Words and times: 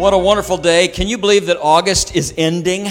What 0.00 0.14
a 0.14 0.18
wonderful 0.18 0.56
day. 0.56 0.88
Can 0.88 1.08
you 1.08 1.18
believe 1.18 1.44
that 1.44 1.58
August 1.60 2.16
is 2.16 2.32
ending? 2.38 2.88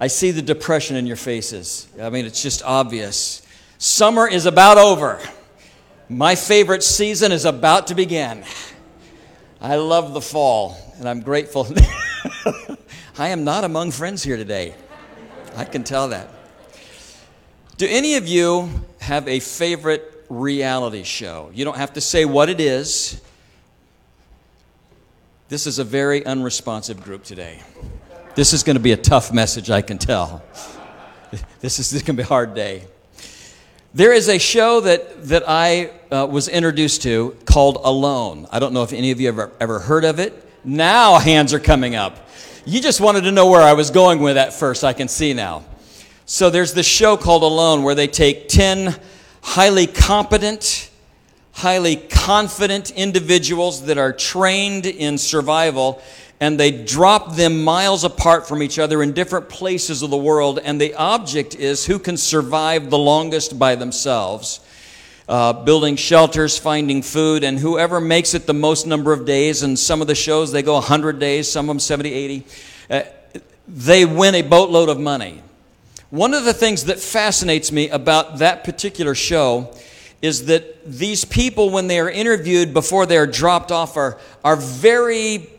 I 0.00 0.06
see 0.06 0.30
the 0.30 0.40
depression 0.40 0.96
in 0.96 1.06
your 1.06 1.16
faces. 1.16 1.86
I 2.00 2.08
mean, 2.08 2.24
it's 2.24 2.42
just 2.42 2.62
obvious. 2.62 3.42
Summer 3.76 4.26
is 4.26 4.46
about 4.46 4.78
over. 4.78 5.20
My 6.08 6.34
favorite 6.34 6.82
season 6.82 7.30
is 7.30 7.44
about 7.44 7.88
to 7.88 7.94
begin. 7.94 8.42
I 9.60 9.76
love 9.76 10.14
the 10.14 10.22
fall, 10.22 10.78
and 10.96 11.06
I'm 11.06 11.20
grateful. 11.20 11.68
I 13.18 13.28
am 13.28 13.44
not 13.44 13.64
among 13.64 13.90
friends 13.90 14.22
here 14.22 14.38
today. 14.38 14.74
I 15.54 15.66
can 15.66 15.84
tell 15.84 16.08
that. 16.08 16.30
Do 17.76 17.86
any 17.86 18.14
of 18.16 18.26
you 18.26 18.70
have 19.02 19.28
a 19.28 19.40
favorite 19.40 20.24
reality 20.30 21.02
show? 21.02 21.50
You 21.52 21.66
don't 21.66 21.76
have 21.76 21.92
to 21.92 22.00
say 22.00 22.24
what 22.24 22.48
it 22.48 22.60
is. 22.60 23.20
This 25.52 25.66
is 25.66 25.78
a 25.78 25.84
very 25.84 26.24
unresponsive 26.24 27.04
group 27.04 27.24
today. 27.24 27.60
This 28.34 28.54
is 28.54 28.62
going 28.62 28.76
to 28.76 28.82
be 28.82 28.92
a 28.92 28.96
tough 28.96 29.34
message, 29.34 29.68
I 29.68 29.82
can 29.82 29.98
tell. 29.98 30.42
This 31.60 31.78
is, 31.78 31.90
this 31.90 31.92
is 31.92 32.02
going 32.02 32.16
to 32.16 32.22
be 32.22 32.24
a 32.24 32.26
hard 32.26 32.54
day. 32.54 32.86
There 33.92 34.14
is 34.14 34.30
a 34.30 34.38
show 34.38 34.80
that, 34.80 35.24
that 35.24 35.42
I 35.46 35.90
uh, 36.10 36.26
was 36.26 36.48
introduced 36.48 37.02
to 37.02 37.36
called 37.44 37.76
Alone. 37.84 38.46
I 38.50 38.60
don't 38.60 38.72
know 38.72 38.82
if 38.82 38.94
any 38.94 39.10
of 39.10 39.20
you 39.20 39.26
have 39.26 39.38
ever, 39.38 39.52
ever 39.60 39.78
heard 39.78 40.06
of 40.06 40.18
it. 40.18 40.32
Now 40.64 41.18
hands 41.18 41.52
are 41.52 41.60
coming 41.60 41.96
up. 41.96 42.16
You 42.64 42.80
just 42.80 43.02
wanted 43.02 43.24
to 43.24 43.30
know 43.30 43.50
where 43.50 43.60
I 43.60 43.74
was 43.74 43.90
going 43.90 44.20
with 44.20 44.36
that 44.36 44.54
first, 44.54 44.84
I 44.84 44.94
can 44.94 45.06
see 45.06 45.34
now. 45.34 45.66
So 46.24 46.48
there's 46.48 46.72
this 46.72 46.86
show 46.86 47.18
called 47.18 47.42
Alone 47.42 47.82
where 47.82 47.94
they 47.94 48.08
take 48.08 48.48
10 48.48 48.96
highly 49.42 49.86
competent, 49.86 50.88
highly 51.52 51.96
confident 51.96 52.90
individuals 52.92 53.84
that 53.86 53.98
are 53.98 54.12
trained 54.12 54.86
in 54.86 55.18
survival 55.18 56.02
and 56.40 56.58
they 56.58 56.70
drop 56.70 57.36
them 57.36 57.62
miles 57.62 58.02
apart 58.02 58.48
from 58.48 58.62
each 58.62 58.78
other 58.78 59.02
in 59.02 59.12
different 59.12 59.48
places 59.48 60.02
of 60.02 60.10
the 60.10 60.16
world 60.16 60.58
and 60.58 60.80
the 60.80 60.94
object 60.94 61.54
is 61.54 61.86
who 61.86 61.98
can 61.98 62.16
survive 62.16 62.90
the 62.90 62.98
longest 62.98 63.58
by 63.58 63.74
themselves 63.74 64.60
uh, 65.28 65.52
building 65.52 65.94
shelters 65.94 66.58
finding 66.58 67.00
food 67.00 67.44
and 67.44 67.58
whoever 67.58 68.00
makes 68.00 68.34
it 68.34 68.46
the 68.46 68.54
most 68.54 68.86
number 68.86 69.12
of 69.12 69.24
days 69.24 69.62
and 69.62 69.78
some 69.78 70.00
of 70.00 70.06
the 70.06 70.14
shows 70.14 70.50
they 70.52 70.62
go 70.62 70.74
100 70.74 71.18
days 71.18 71.50
some 71.50 71.66
of 71.66 71.68
them 71.68 71.80
70 71.80 72.12
80 72.12 72.46
uh, 72.90 73.02
they 73.68 74.04
win 74.04 74.34
a 74.34 74.42
boatload 74.42 74.88
of 74.88 74.98
money. 75.00 75.42
One 76.10 76.34
of 76.34 76.44
the 76.44 76.52
things 76.52 76.84
that 76.84 76.98
fascinates 76.98 77.72
me 77.72 77.88
about 77.88 78.38
that 78.38 78.64
particular 78.64 79.14
show 79.14 79.74
is 80.22 80.46
that 80.46 80.84
these 80.86 81.24
people, 81.24 81.70
when 81.70 81.88
they 81.88 81.98
are 81.98 82.08
interviewed 82.08 82.72
before 82.72 83.04
they 83.04 83.18
are 83.18 83.26
dropped 83.26 83.72
off, 83.72 83.96
are, 83.96 84.18
are 84.44 84.56
very 84.56 85.50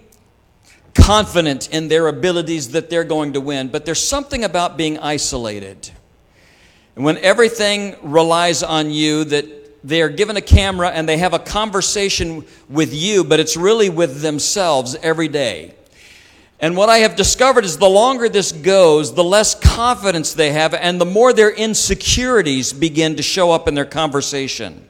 confident 0.95 1.70
in 1.70 1.89
their 1.89 2.08
abilities 2.08 2.70
that 2.70 2.89
they're 2.89 3.03
going 3.03 3.33
to 3.33 3.42
win. 3.42 3.67
But 3.67 3.86
there's 3.86 4.03
something 4.03 4.44
about 4.44 4.78
being 4.78 4.97
isolated. 5.00 5.92
And 6.95 7.03
when 7.03 7.17
everything 7.17 7.95
relies 8.02 8.64
on 8.64 8.89
you, 8.89 9.25
that 9.25 9.86
they 9.86 10.02
are 10.02 10.09
given 10.09 10.38
a 10.38 10.42
camera 10.42 10.89
and 10.89 11.09
they 11.09 11.17
have 11.17 11.33
a 11.33 11.39
conversation 11.39 12.45
with 12.70 12.94
you, 12.94 13.25
but 13.25 13.42
it's 13.42 13.58
really 13.58 13.89
with 13.89 14.22
themselves 14.22 14.95
every 15.02 15.27
day. 15.27 15.75
And 16.64 16.78
what 16.78 16.88
I 16.88 17.00
have 17.00 17.17
discovered 17.17 17.66
is 17.66 17.78
the 17.78 17.89
longer 17.89 18.30
this 18.30 18.53
goes, 18.53 19.14
the 19.14 19.23
less 19.23 19.53
confidence 19.53 20.31
they 20.31 20.53
have, 20.53 20.73
and 20.73 21.00
the 21.02 21.05
more 21.05 21.33
their 21.33 21.52
insecurities 21.52 22.72
begin 22.72 23.17
to 23.17 23.22
show 23.22 23.52
up 23.52 23.67
in 23.67 23.75
their 23.75 23.83
conversation. 23.83 24.88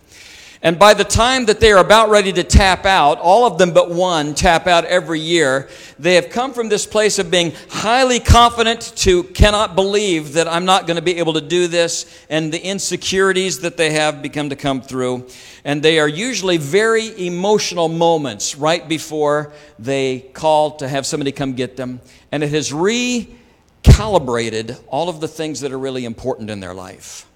And 0.64 0.80
by 0.80 0.94
the 0.94 1.04
time 1.04 1.48
that 1.48 1.60
they 1.60 1.74
are 1.74 1.84
about 1.84 2.10
ready 2.10 2.32
to 2.32 2.42
tap 2.42 2.86
out, 2.86 3.20
all 3.20 3.46
of 3.46 3.58
them 3.58 3.74
but 3.74 3.92
one 3.92 4.34
tap 4.34 4.66
out 4.66 4.86
every 4.86 5.20
year, 5.20 5.68
they 6.00 6.16
have 6.16 6.30
come 6.30 6.54
from 6.54 6.70
this 6.70 6.86
place 6.86 7.20
of 7.20 7.30
being 7.30 7.52
highly 7.70 8.22
confident 8.22 8.94
to 9.00 9.24
cannot 9.24 9.76
believe 9.76 10.32
that 10.34 10.48
I'm 10.48 10.64
not 10.64 10.88
going 10.88 10.96
to 10.96 11.02
be 11.02 11.18
able 11.18 11.34
to 11.34 11.42
do 11.42 11.68
this, 11.68 12.06
and 12.30 12.54
the 12.54 12.66
insecurities 12.66 13.60
that 13.60 13.76
they 13.76 13.92
have 13.92 14.22
become 14.22 14.52
to 14.52 14.56
come 14.56 14.82
through. 14.82 15.28
And 15.66 15.84
they 15.84 16.00
are 16.00 16.08
usually 16.08 16.56
very 16.56 17.28
emotional 17.28 17.90
moments 17.90 18.56
right 18.56 18.88
before 18.88 19.52
they 19.78 20.22
call 20.34 20.78
to 20.78 20.88
have 20.88 21.06
somebody 21.06 21.34
come 21.34 21.56
get 21.56 21.76
them. 21.76 22.00
And 22.32 22.42
it 22.42 22.52
has 22.52 22.72
recalibrated 22.72 24.80
all 24.88 25.10
of 25.10 25.20
the 25.20 25.28
things 25.28 25.60
that 25.60 25.74
are 25.74 25.80
really 25.80 26.06
important 26.06 26.50
in 26.50 26.62
their 26.62 26.74
life. 26.74 27.28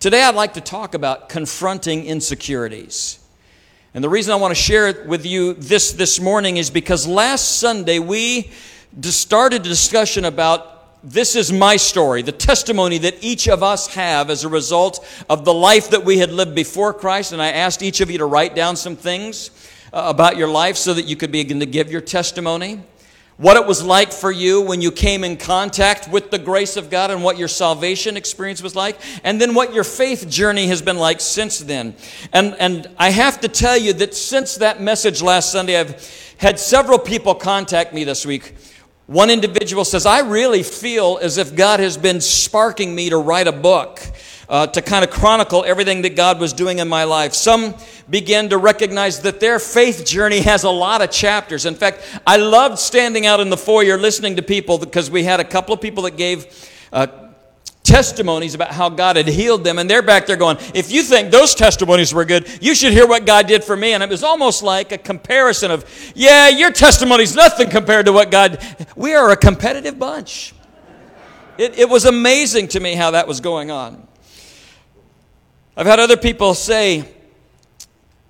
Today, 0.00 0.22
I'd 0.22 0.36
like 0.36 0.52
to 0.52 0.60
talk 0.60 0.94
about 0.94 1.28
confronting 1.28 2.06
insecurities. 2.06 3.18
And 3.94 4.04
the 4.04 4.08
reason 4.08 4.32
I 4.32 4.36
want 4.36 4.52
to 4.52 4.62
share 4.62 4.86
it 4.86 5.06
with 5.06 5.26
you 5.26 5.54
this, 5.54 5.90
this 5.90 6.20
morning 6.20 6.56
is 6.56 6.70
because 6.70 7.04
last 7.04 7.58
Sunday 7.58 7.98
we 7.98 8.52
started 9.02 9.62
a 9.62 9.68
discussion 9.68 10.24
about 10.24 11.02
this 11.02 11.34
is 11.34 11.52
my 11.52 11.74
story, 11.74 12.22
the 12.22 12.30
testimony 12.30 12.98
that 12.98 13.24
each 13.24 13.48
of 13.48 13.64
us 13.64 13.88
have 13.88 14.30
as 14.30 14.44
a 14.44 14.48
result 14.48 15.04
of 15.28 15.44
the 15.44 15.52
life 15.52 15.90
that 15.90 16.04
we 16.04 16.18
had 16.18 16.30
lived 16.30 16.54
before 16.54 16.94
Christ. 16.94 17.32
And 17.32 17.42
I 17.42 17.48
asked 17.48 17.82
each 17.82 18.00
of 18.00 18.08
you 18.08 18.18
to 18.18 18.26
write 18.26 18.54
down 18.54 18.76
some 18.76 18.94
things 18.94 19.50
uh, 19.92 20.04
about 20.06 20.36
your 20.36 20.48
life 20.48 20.76
so 20.76 20.94
that 20.94 21.06
you 21.06 21.16
could 21.16 21.32
begin 21.32 21.58
to 21.58 21.66
give 21.66 21.90
your 21.90 22.02
testimony 22.02 22.82
what 23.38 23.56
it 23.56 23.64
was 23.64 23.84
like 23.84 24.12
for 24.12 24.32
you 24.32 24.60
when 24.60 24.82
you 24.82 24.90
came 24.90 25.22
in 25.22 25.36
contact 25.36 26.08
with 26.08 26.32
the 26.32 26.38
grace 26.38 26.76
of 26.76 26.90
God 26.90 27.12
and 27.12 27.22
what 27.22 27.38
your 27.38 27.46
salvation 27.46 28.16
experience 28.16 28.60
was 28.60 28.74
like, 28.74 28.98
and 29.22 29.40
then 29.40 29.54
what 29.54 29.72
your 29.72 29.84
faith 29.84 30.28
journey 30.28 30.66
has 30.66 30.82
been 30.82 30.98
like 30.98 31.20
since 31.20 31.60
then. 31.60 31.94
And, 32.32 32.56
and 32.58 32.88
I 32.98 33.10
have 33.10 33.40
to 33.42 33.48
tell 33.48 33.78
you 33.78 33.92
that 33.94 34.14
since 34.14 34.56
that 34.56 34.82
message 34.82 35.22
last 35.22 35.52
Sunday, 35.52 35.78
I've 35.78 36.34
had 36.38 36.58
several 36.58 36.98
people 36.98 37.32
contact 37.34 37.94
me 37.94 38.02
this 38.02 38.26
week. 38.26 38.56
One 39.06 39.30
individual 39.30 39.84
says, 39.84 40.04
I 40.04 40.20
really 40.20 40.64
feel 40.64 41.20
as 41.22 41.38
if 41.38 41.54
God 41.54 41.78
has 41.78 41.96
been 41.96 42.20
sparking 42.20 42.92
me 42.92 43.08
to 43.08 43.18
write 43.18 43.46
a 43.46 43.52
book 43.52 44.00
uh, 44.48 44.66
to 44.66 44.80
kind 44.80 45.04
of 45.04 45.10
chronicle 45.10 45.64
everything 45.64 46.02
that 46.02 46.16
God 46.16 46.40
was 46.40 46.52
doing 46.52 46.78
in 46.78 46.88
my 46.88 47.04
life. 47.04 47.34
Some 47.34 47.74
began 48.08 48.48
to 48.48 48.58
recognize 48.58 49.20
that 49.20 49.40
their 49.40 49.58
faith 49.58 50.06
journey 50.06 50.40
has 50.40 50.64
a 50.64 50.70
lot 50.70 51.02
of 51.02 51.10
chapters. 51.10 51.66
In 51.66 51.74
fact, 51.74 52.00
I 52.26 52.36
loved 52.36 52.78
standing 52.78 53.26
out 53.26 53.40
in 53.40 53.50
the 53.50 53.56
foyer 53.56 53.98
listening 53.98 54.36
to 54.36 54.42
people 54.42 54.78
because 54.78 55.10
we 55.10 55.24
had 55.24 55.40
a 55.40 55.44
couple 55.44 55.74
of 55.74 55.80
people 55.80 56.04
that 56.04 56.16
gave. 56.16 56.46
Uh, 56.92 57.06
testimonies 57.84 58.54
about 58.54 58.70
how 58.70 58.90
God 58.90 59.16
had 59.16 59.26
healed 59.26 59.64
them, 59.64 59.78
and 59.78 59.88
they're 59.88 60.02
back 60.02 60.26
there 60.26 60.36
going, 60.36 60.58
If 60.74 60.92
you 60.92 61.02
think 61.02 61.30
those 61.30 61.54
testimonies 61.54 62.12
were 62.12 62.26
good, 62.26 62.46
you 62.62 62.74
should 62.74 62.92
hear 62.92 63.06
what 63.06 63.24
God 63.24 63.46
did 63.46 63.64
for 63.64 63.76
me. 63.76 63.94
And 63.94 64.02
it 64.02 64.10
was 64.10 64.22
almost 64.22 64.62
like 64.62 64.92
a 64.92 64.98
comparison 64.98 65.70
of, 65.70 66.12
Yeah, 66.14 66.48
your 66.48 66.70
testimony's 66.70 67.34
nothing 67.34 67.70
compared 67.70 68.04
to 68.04 68.12
what 68.12 68.30
God. 68.30 68.62
We 68.94 69.14
are 69.14 69.30
a 69.30 69.36
competitive 69.36 69.98
bunch. 69.98 70.54
It, 71.56 71.78
it 71.78 71.88
was 71.88 72.04
amazing 72.04 72.68
to 72.68 72.80
me 72.80 72.94
how 72.94 73.12
that 73.12 73.26
was 73.26 73.40
going 73.40 73.70
on. 73.70 74.07
I've 75.78 75.86
had 75.86 76.00
other 76.00 76.16
people 76.16 76.54
say 76.54 77.04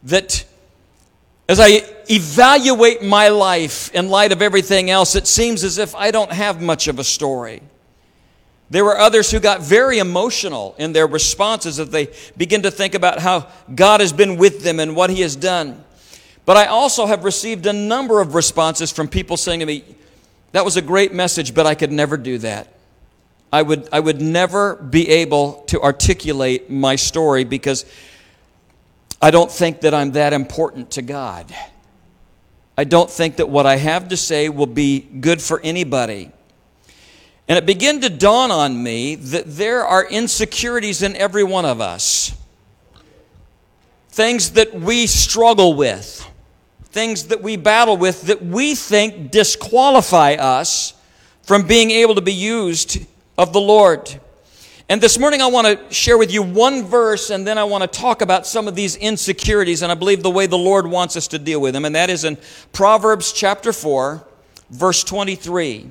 that 0.03 0.45
as 1.49 1.59
I 1.59 1.83
evaluate 2.11 3.03
my 3.03 3.29
life 3.29 3.91
in 3.95 4.11
light 4.11 4.33
of 4.33 4.43
everything 4.43 4.91
else, 4.91 5.15
it 5.15 5.27
seems 5.27 5.65
as 5.65 5.79
if 5.79 5.95
I 5.95 6.11
don't 6.11 6.31
have 6.31 6.61
much 6.61 6.89
of 6.89 6.99
a 6.99 7.05
story. 7.05 7.63
There 8.69 8.85
were 8.85 8.99
others 8.99 9.31
who 9.31 9.41
got 9.41 9.63
very 9.63 9.99
emotional 9.99 10.75
in 10.79 10.93
their 10.93 11.07
responses 11.07 11.81
as 11.81 11.89
they 11.89 12.09
begin 12.37 12.65
to 12.65 12.71
think 12.71 12.95
about 12.95 13.19
how 13.19 13.49
God 13.75 14.01
has 14.01 14.13
been 14.13 14.37
with 14.37 14.63
them 14.63 14.79
and 14.79 14.95
what 14.95 15.09
He 15.09 15.23
has 15.23 15.35
done. 15.35 15.83
But 16.45 16.59
I 16.59 16.67
also 16.67 17.07
have 17.07 17.25
received 17.25 17.65
a 17.65 17.73
number 17.73 18.21
of 18.21 18.35
responses 18.35 18.93
from 18.93 19.09
people 19.09 19.39
saying 19.39 19.61
to 19.61 19.67
me, 19.67 19.85
That 20.53 20.67
was 20.67 20.77
a 20.77 20.83
great 20.83 21.15
message, 21.15 21.55
but 21.55 21.67
I 21.67 21.75
could 21.75 21.93
never 21.93 22.19
do 22.19 22.37
that. 22.39 22.78
I 23.53 23.63
would, 23.63 23.89
I 23.93 24.01
would 24.01 24.21
never 24.21 24.77
be 24.77 25.09
able 25.09 25.65
to 25.69 25.81
articulate 25.81 26.71
my 26.71 26.97
story 26.97 27.45
because 27.45 27.87
I 29.23 29.31
don't 29.31 29.51
think 29.51 29.81
that 29.81 29.95
I'm 29.95 30.13
that 30.13 30.33
important 30.33 30.93
to 30.93 31.03
God. 31.03 31.53
I 32.77 32.85
don't 32.85 33.11
think 33.11 33.37
that 33.37 33.49
what 33.49 33.67
I 33.67 33.77
have 33.77 34.09
to 34.09 34.17
say 34.17 34.49
will 34.49 34.67
be 34.67 35.01
good 35.01 35.41
for 35.41 35.61
anybody. 35.63 36.31
And 37.49 37.57
it 37.57 37.65
began 37.65 38.01
to 38.03 38.11
dawn 38.11 38.51
on 38.51 38.81
me 38.81 39.15
that 39.17 39.45
there 39.47 39.85
are 39.85 40.07
insecurities 40.07 41.03
in 41.03 41.17
every 41.17 41.43
one 41.43 41.65
of 41.65 41.81
us. 41.81 42.37
Things 44.11 44.51
that 44.53 44.75
we 44.75 45.07
struggle 45.07 45.75
with, 45.75 46.29
things 46.85 47.29
that 47.29 47.43
we 47.43 47.57
battle 47.57 47.97
with 47.97 48.23
that 48.23 48.45
we 48.45 48.75
think 48.75 49.31
disqualify 49.31 50.35
us 50.35 50.93
from 51.43 51.67
being 51.67 51.91
able 51.91 52.15
to 52.15 52.21
be 52.21 52.35
used 52.35 52.99
of 53.39 53.53
the 53.53 53.61
Lord. 53.61 54.21
And 54.89 55.01
this 55.01 55.19
morning 55.19 55.41
I 55.41 55.47
want 55.47 55.67
to 55.67 55.95
share 55.95 56.19
with 56.19 56.33
you 56.33 56.43
one 56.43 56.85
verse 56.85 57.31
and 57.31 57.47
then 57.47 57.57
I 57.57 57.65
want 57.65 57.91
to 57.91 57.99
talk 57.99 58.21
about 58.21 58.47
some 58.47 58.67
of 58.67 58.75
these 58.75 58.97
insecurities 58.97 59.83
and 59.83 59.93
I 59.93 59.95
believe 59.95 60.23
the 60.23 60.31
way 60.31 60.47
the 60.47 60.59
Lord 60.59 60.87
wants 60.87 61.17
us 61.17 61.29
to 61.29 61.39
deal 61.39 61.61
with 61.61 61.73
them. 61.73 61.85
And 61.85 61.95
that 61.95 62.11
is 62.11 62.25
in 62.25 62.37
Proverbs 62.73 63.33
chapter 63.33 63.73
4, 63.73 64.27
verse 64.71 65.05
23. 65.05 65.89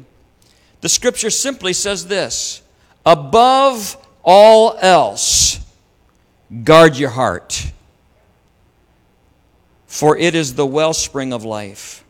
The 0.81 0.89
scripture 0.89 1.29
simply 1.29 1.73
says 1.73 2.07
this 2.07 2.61
Above 3.05 3.95
all 4.23 4.77
else, 4.81 5.59
guard 6.63 6.97
your 6.97 7.11
heart, 7.11 7.71
for 9.85 10.17
it 10.17 10.35
is 10.35 10.55
the 10.55 10.65
wellspring 10.65 11.31
of 11.31 11.45
life. 11.45 12.03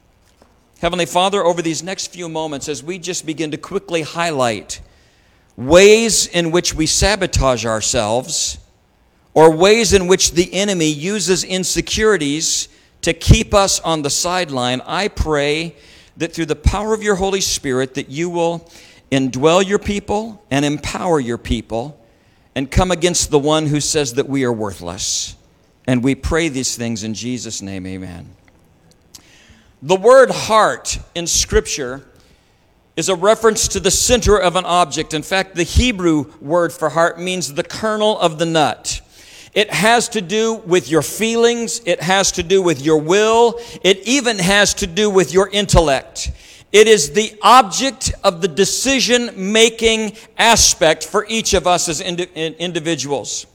Heavenly 0.80 1.06
Father, 1.06 1.44
over 1.44 1.62
these 1.62 1.84
next 1.84 2.08
few 2.08 2.30
moments, 2.30 2.70
as 2.70 2.84
we 2.84 2.98
just 2.98 3.26
begin 3.26 3.52
to 3.52 3.58
quickly 3.58 4.04
highlight 4.04 4.82
ways 5.58 6.28
in 6.28 6.52
which 6.52 6.74
we 6.74 6.86
sabotage 6.86 7.66
ourselves, 7.66 8.60
or 9.34 9.54
ways 9.54 9.92
in 9.92 10.08
which 10.08 10.32
the 10.32 10.54
enemy 10.54 10.88
uses 10.88 11.44
insecurities 11.44 12.70
to 13.02 13.14
keep 13.14 13.54
us 13.54 13.80
on 13.82 14.02
the 14.02 14.10
sideline, 14.10 14.82
I 14.86 15.10
pray 15.10 15.76
that 16.18 16.34
through 16.34 16.48
the 16.48 16.56
power 16.56 16.94
of 16.94 17.04
your 17.04 17.16
Holy 17.16 17.42
Spirit 17.42 17.96
that 17.96 18.10
you 18.10 18.30
will 18.30 18.70
indwell 19.12 19.66
your 19.66 19.80
people 19.80 20.44
and 20.50 20.66
empower 20.66 21.20
your 21.20 21.38
people 21.38 22.04
and 22.56 22.72
come 22.72 22.90
against 22.90 23.30
the 23.30 23.40
one 23.40 23.68
who 23.68 23.80
says 23.80 24.16
that 24.16 24.28
we 24.28 24.44
are 24.44 24.52
worthless. 24.52 25.36
And 25.86 26.04
we 26.04 26.16
pray 26.16 26.50
these 26.50 26.76
things 26.76 27.04
in 27.04 27.14
Jesus' 27.14 27.62
name, 27.62 27.86
amen. 27.86 28.30
The 29.82 29.96
word 29.96 30.32
heart 30.32 30.98
in 31.14 31.28
Scripture 31.28 32.06
is 32.98 33.10
a 33.10 33.16
reference 33.16 33.68
to 33.70 33.80
the 33.80 33.92
center 33.92 34.38
of 34.38 34.56
an 34.56 34.66
object. 34.66 35.14
In 35.14 35.22
fact, 35.22 35.56
the 35.56 35.64
Hebrew 35.64 36.34
word 36.42 36.74
for 36.74 36.90
heart 36.90 37.20
means 37.20 37.54
the 37.54 37.64
kernel 37.64 38.20
of 38.20 38.40
the 38.40 38.46
nut. 38.46 39.02
It 39.54 39.72
has 39.72 40.10
to 40.10 40.22
do 40.22 40.56
with 40.56 40.90
your 40.90 41.04
feelings, 41.04 41.82
it 41.86 42.02
has 42.02 42.32
to 42.34 42.44
do 42.44 42.62
with 42.62 42.82
your 42.82 42.98
will, 42.98 43.60
it 43.84 44.00
even 44.08 44.40
has 44.40 44.74
to 44.76 44.88
do 44.88 45.10
with 45.10 45.32
your 45.32 45.48
intellect. 45.50 46.32
It 46.74 46.88
is 46.88 47.12
the 47.12 47.38
object 47.42 48.14
of 48.24 48.42
the 48.42 48.48
decision 48.48 49.32
making 49.52 50.18
aspect 50.38 51.06
for 51.06 51.26
each 51.30 51.54
of 51.54 51.66
us 51.66 51.88
as 51.88 52.02
indi- 52.02 52.30
individuals. 52.36 53.46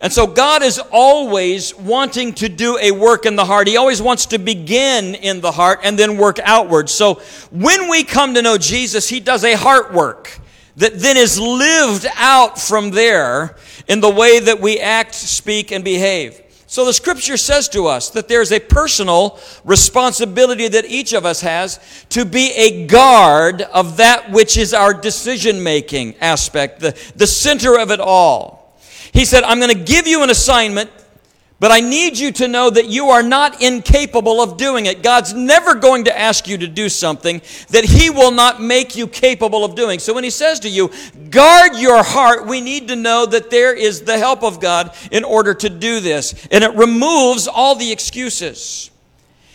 And 0.00 0.12
so 0.12 0.26
God 0.26 0.62
is 0.62 0.78
always 0.92 1.74
wanting 1.74 2.34
to 2.34 2.48
do 2.48 2.78
a 2.78 2.90
work 2.90 3.24
in 3.24 3.34
the 3.36 3.44
heart. 3.44 3.66
He 3.66 3.76
always 3.76 4.02
wants 4.02 4.26
to 4.26 4.38
begin 4.38 5.14
in 5.14 5.40
the 5.40 5.52
heart 5.52 5.80
and 5.82 5.98
then 5.98 6.18
work 6.18 6.38
outward. 6.42 6.90
So 6.90 7.14
when 7.50 7.88
we 7.88 8.04
come 8.04 8.34
to 8.34 8.42
know 8.42 8.58
Jesus, 8.58 9.08
He 9.08 9.20
does 9.20 9.42
a 9.42 9.54
heart 9.54 9.94
work 9.94 10.38
that 10.76 10.98
then 10.98 11.16
is 11.16 11.40
lived 11.40 12.06
out 12.16 12.60
from 12.60 12.90
there 12.90 13.56
in 13.88 14.00
the 14.00 14.10
way 14.10 14.40
that 14.40 14.60
we 14.60 14.78
act, 14.78 15.14
speak, 15.14 15.72
and 15.72 15.82
behave. 15.82 16.42
So 16.66 16.84
the 16.84 16.92
scripture 16.92 17.36
says 17.36 17.68
to 17.70 17.86
us 17.86 18.10
that 18.10 18.28
there's 18.28 18.52
a 18.52 18.60
personal 18.60 19.38
responsibility 19.64 20.68
that 20.68 20.84
each 20.84 21.12
of 21.14 21.24
us 21.24 21.40
has 21.40 21.80
to 22.10 22.24
be 22.24 22.52
a 22.54 22.86
guard 22.86 23.62
of 23.62 23.96
that 23.98 24.30
which 24.32 24.58
is 24.58 24.74
our 24.74 24.92
decision 24.92 25.62
making 25.62 26.16
aspect, 26.16 26.80
the, 26.80 27.12
the 27.14 27.26
center 27.26 27.78
of 27.78 27.90
it 27.90 28.00
all. 28.00 28.65
He 29.16 29.24
said, 29.24 29.42
I'm 29.42 29.58
going 29.58 29.72
to 29.72 29.84
give 29.84 30.06
you 30.06 30.22
an 30.22 30.30
assignment 30.30 30.90
but 31.58 31.72
I 31.72 31.80
need 31.80 32.18
you 32.18 32.32
to 32.32 32.48
know 32.48 32.68
that 32.68 32.86
you 32.88 33.08
are 33.08 33.22
not 33.22 33.62
incapable 33.62 34.42
of 34.42 34.58
doing 34.58 34.84
it. 34.84 35.02
God's 35.02 35.32
never 35.32 35.74
going 35.74 36.04
to 36.04 36.18
ask 36.18 36.46
you 36.46 36.58
to 36.58 36.66
do 36.66 36.90
something 36.90 37.40
that 37.70 37.84
He 37.84 38.10
will 38.10 38.30
not 38.30 38.60
make 38.60 38.94
you 38.94 39.06
capable 39.06 39.64
of 39.64 39.74
doing. 39.74 39.98
So 39.98 40.12
when 40.12 40.22
He 40.22 40.30
says 40.30 40.60
to 40.60 40.68
you, 40.68 40.90
guard 41.30 41.76
your 41.76 42.02
heart, 42.02 42.46
we 42.46 42.60
need 42.60 42.88
to 42.88 42.96
know 42.96 43.24
that 43.24 43.48
there 43.48 43.74
is 43.74 44.02
the 44.02 44.18
help 44.18 44.42
of 44.42 44.60
God 44.60 44.94
in 45.10 45.24
order 45.24 45.54
to 45.54 45.70
do 45.70 46.00
this. 46.00 46.46
And 46.50 46.62
it 46.62 46.74
removes 46.74 47.48
all 47.48 47.74
the 47.74 47.90
excuses. 47.90 48.90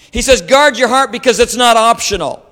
He 0.10 0.24
says, 0.24 0.42
guard 0.42 0.80
your 0.80 0.88
heart 0.88 1.12
because 1.12 1.40
it's 1.40 1.56
not 1.56 1.78
optional. 1.78 2.44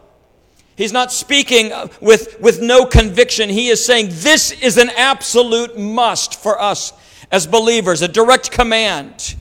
He's 0.80 0.94
not 0.94 1.12
speaking 1.12 1.74
with, 2.00 2.40
with 2.40 2.62
no 2.62 2.86
conviction. 2.86 3.50
He 3.50 3.68
is 3.68 3.86
saying 3.86 4.08
this 4.12 4.54
is 4.54 4.78
an 4.78 4.90
absolute 4.92 5.78
must 5.78 6.40
for 6.40 6.58
us 6.58 6.94
as 7.30 7.46
believers, 7.46 8.02
a 8.02 8.08
direct 8.08 8.50
command 8.50 9.36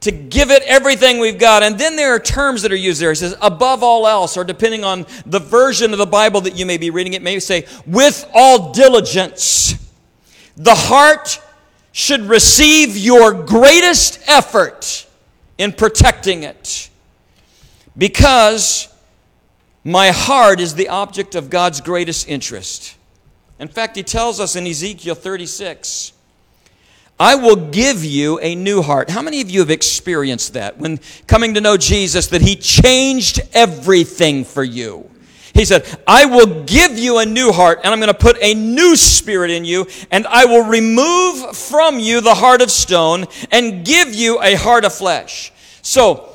to 0.00 0.10
give 0.10 0.50
it 0.50 0.62
everything 0.62 1.18
we've 1.18 1.38
got. 1.38 1.62
And 1.62 1.78
then 1.78 1.96
there 1.96 2.14
are 2.14 2.18
terms 2.18 2.62
that 2.62 2.72
are 2.72 2.76
used 2.76 2.98
there. 2.98 3.10
He 3.10 3.16
says, 3.16 3.36
above 3.42 3.82
all 3.82 4.06
else, 4.06 4.38
or 4.38 4.42
depending 4.42 4.82
on 4.82 5.04
the 5.26 5.38
version 5.38 5.92
of 5.92 5.98
the 5.98 6.06
Bible 6.06 6.40
that 6.40 6.56
you 6.56 6.64
may 6.64 6.78
be 6.78 6.88
reading, 6.88 7.12
it 7.12 7.20
may 7.20 7.38
say, 7.40 7.66
with 7.86 8.26
all 8.32 8.72
diligence. 8.72 9.74
The 10.56 10.74
heart 10.74 11.42
should 11.92 12.22
receive 12.22 12.96
your 12.96 13.34
greatest 13.34 14.18
effort 14.26 15.06
in 15.58 15.72
protecting 15.72 16.42
it. 16.42 16.88
Because 17.98 18.89
my 19.84 20.10
heart 20.10 20.60
is 20.60 20.74
the 20.74 20.88
object 20.88 21.34
of 21.34 21.50
God's 21.50 21.80
greatest 21.80 22.28
interest. 22.28 22.96
In 23.58 23.68
fact, 23.68 23.96
he 23.96 24.02
tells 24.02 24.40
us 24.40 24.56
in 24.56 24.66
Ezekiel 24.66 25.14
36 25.14 26.12
I 27.20 27.34
will 27.34 27.56
give 27.56 28.02
you 28.02 28.40
a 28.40 28.54
new 28.54 28.80
heart. 28.80 29.10
How 29.10 29.20
many 29.20 29.42
of 29.42 29.50
you 29.50 29.60
have 29.60 29.70
experienced 29.70 30.54
that 30.54 30.78
when 30.78 30.98
coming 31.26 31.52
to 31.52 31.60
know 31.60 31.76
Jesus, 31.76 32.28
that 32.28 32.40
He 32.40 32.56
changed 32.56 33.42
everything 33.52 34.42
for 34.42 34.64
you? 34.64 35.10
He 35.52 35.66
said, 35.66 35.84
I 36.06 36.24
will 36.24 36.64
give 36.64 36.98
you 36.98 37.18
a 37.18 37.26
new 37.26 37.52
heart, 37.52 37.80
and 37.84 37.92
I'm 37.92 38.00
going 38.00 38.12
to 38.12 38.18
put 38.18 38.38
a 38.40 38.54
new 38.54 38.96
spirit 38.96 39.50
in 39.50 39.66
you, 39.66 39.86
and 40.10 40.26
I 40.28 40.46
will 40.46 40.66
remove 40.66 41.54
from 41.54 41.98
you 41.98 42.22
the 42.22 42.34
heart 42.34 42.62
of 42.62 42.70
stone 42.70 43.26
and 43.50 43.84
give 43.84 44.14
you 44.14 44.40
a 44.40 44.54
heart 44.54 44.86
of 44.86 44.94
flesh. 44.94 45.52
So, 45.82 46.29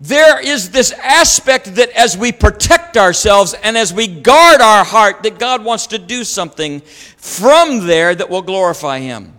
there 0.00 0.40
is 0.40 0.70
this 0.70 0.92
aspect 0.92 1.74
that 1.74 1.90
as 1.90 2.16
we 2.16 2.32
protect 2.32 2.96
ourselves 2.96 3.52
and 3.52 3.76
as 3.76 3.92
we 3.92 4.06
guard 4.06 4.62
our 4.62 4.82
heart, 4.82 5.22
that 5.24 5.38
God 5.38 5.62
wants 5.62 5.88
to 5.88 5.98
do 5.98 6.24
something 6.24 6.80
from 6.80 7.86
there 7.86 8.14
that 8.14 8.30
will 8.30 8.40
glorify 8.40 9.00
Him. 9.00 9.34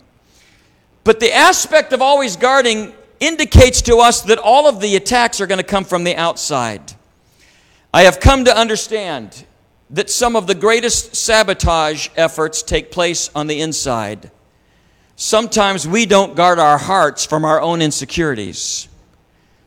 But 1.04 1.20
the 1.20 1.34
aspect 1.34 1.94
of 1.94 2.02
always 2.02 2.36
guarding 2.36 2.94
indicates 3.20 3.82
to 3.84 3.98
us 3.98 4.22
that 4.22 4.38
all 4.38 4.70
of 4.70 4.80
the 4.80 4.96
attacks 4.96 5.42
are 5.42 5.48
going 5.48 5.58
to 5.58 5.64
come 5.64 5.84
from 5.84 6.04
the 6.04 6.16
outside. 6.16 6.94
I 7.92 8.04
have 8.04 8.20
come 8.20 8.46
to 8.46 8.56
understand 8.56 9.46
that 9.90 10.12
some 10.12 10.36
of 10.36 10.46
the 10.46 10.56
greatest 10.56 11.16
sabotage 11.16 12.10
efforts 12.16 12.62
take 12.62 12.92
place 12.92 13.32
on 13.34 13.48
the 13.48 13.62
inside. 13.62 14.30
Sometimes 15.16 15.88
we 15.88 16.06
don't 16.06 16.36
guard 16.36 16.60
our 16.60 16.78
hearts 16.78 17.26
from 17.26 17.46
our 17.46 17.60
own 17.60 17.82
insecurities. 17.82 18.88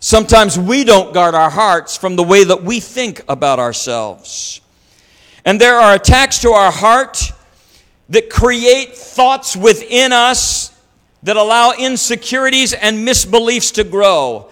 Sometimes 0.05 0.59
we 0.59 0.85
don't 0.85 1.15
guard 1.15 1.35
our 1.35 1.49
hearts 1.49 1.97
from 1.97 2.15
the 2.15 2.23
way 2.23 2.45
that 2.45 2.63
we 2.63 2.79
think 2.79 3.23
about 3.27 3.59
ourselves. 3.59 4.61
And 5.47 5.59
there 5.59 5.77
are 5.77 5.95
attacks 5.95 6.41
to 6.41 6.51
our 6.51 6.71
heart 6.71 7.33
that 8.11 8.29
create 8.29 8.95
thoughts 8.95 9.57
within 9.57 10.13
us 10.13 10.79
that 11.23 11.39
allow 11.39 11.73
insecurities 11.73 12.75
and 12.75 12.99
misbeliefs 12.99 13.73
to 13.77 13.83
grow 13.85 14.51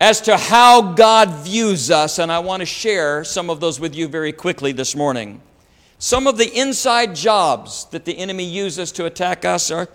as 0.00 0.22
to 0.22 0.38
how 0.38 0.94
God 0.94 1.30
views 1.44 1.90
us, 1.90 2.18
and 2.18 2.32
I 2.32 2.38
want 2.38 2.62
to 2.62 2.66
share 2.66 3.22
some 3.22 3.50
of 3.50 3.60
those 3.60 3.78
with 3.78 3.94
you 3.94 4.08
very 4.08 4.32
quickly 4.32 4.72
this 4.72 4.96
morning. 4.96 5.42
Some 5.98 6.26
of 6.26 6.38
the 6.38 6.50
inside 6.58 7.14
jobs 7.14 7.84
that 7.90 8.06
the 8.06 8.16
enemy 8.16 8.44
uses 8.44 8.92
to 8.92 9.04
attack 9.04 9.44
us 9.44 9.70
are 9.70 9.88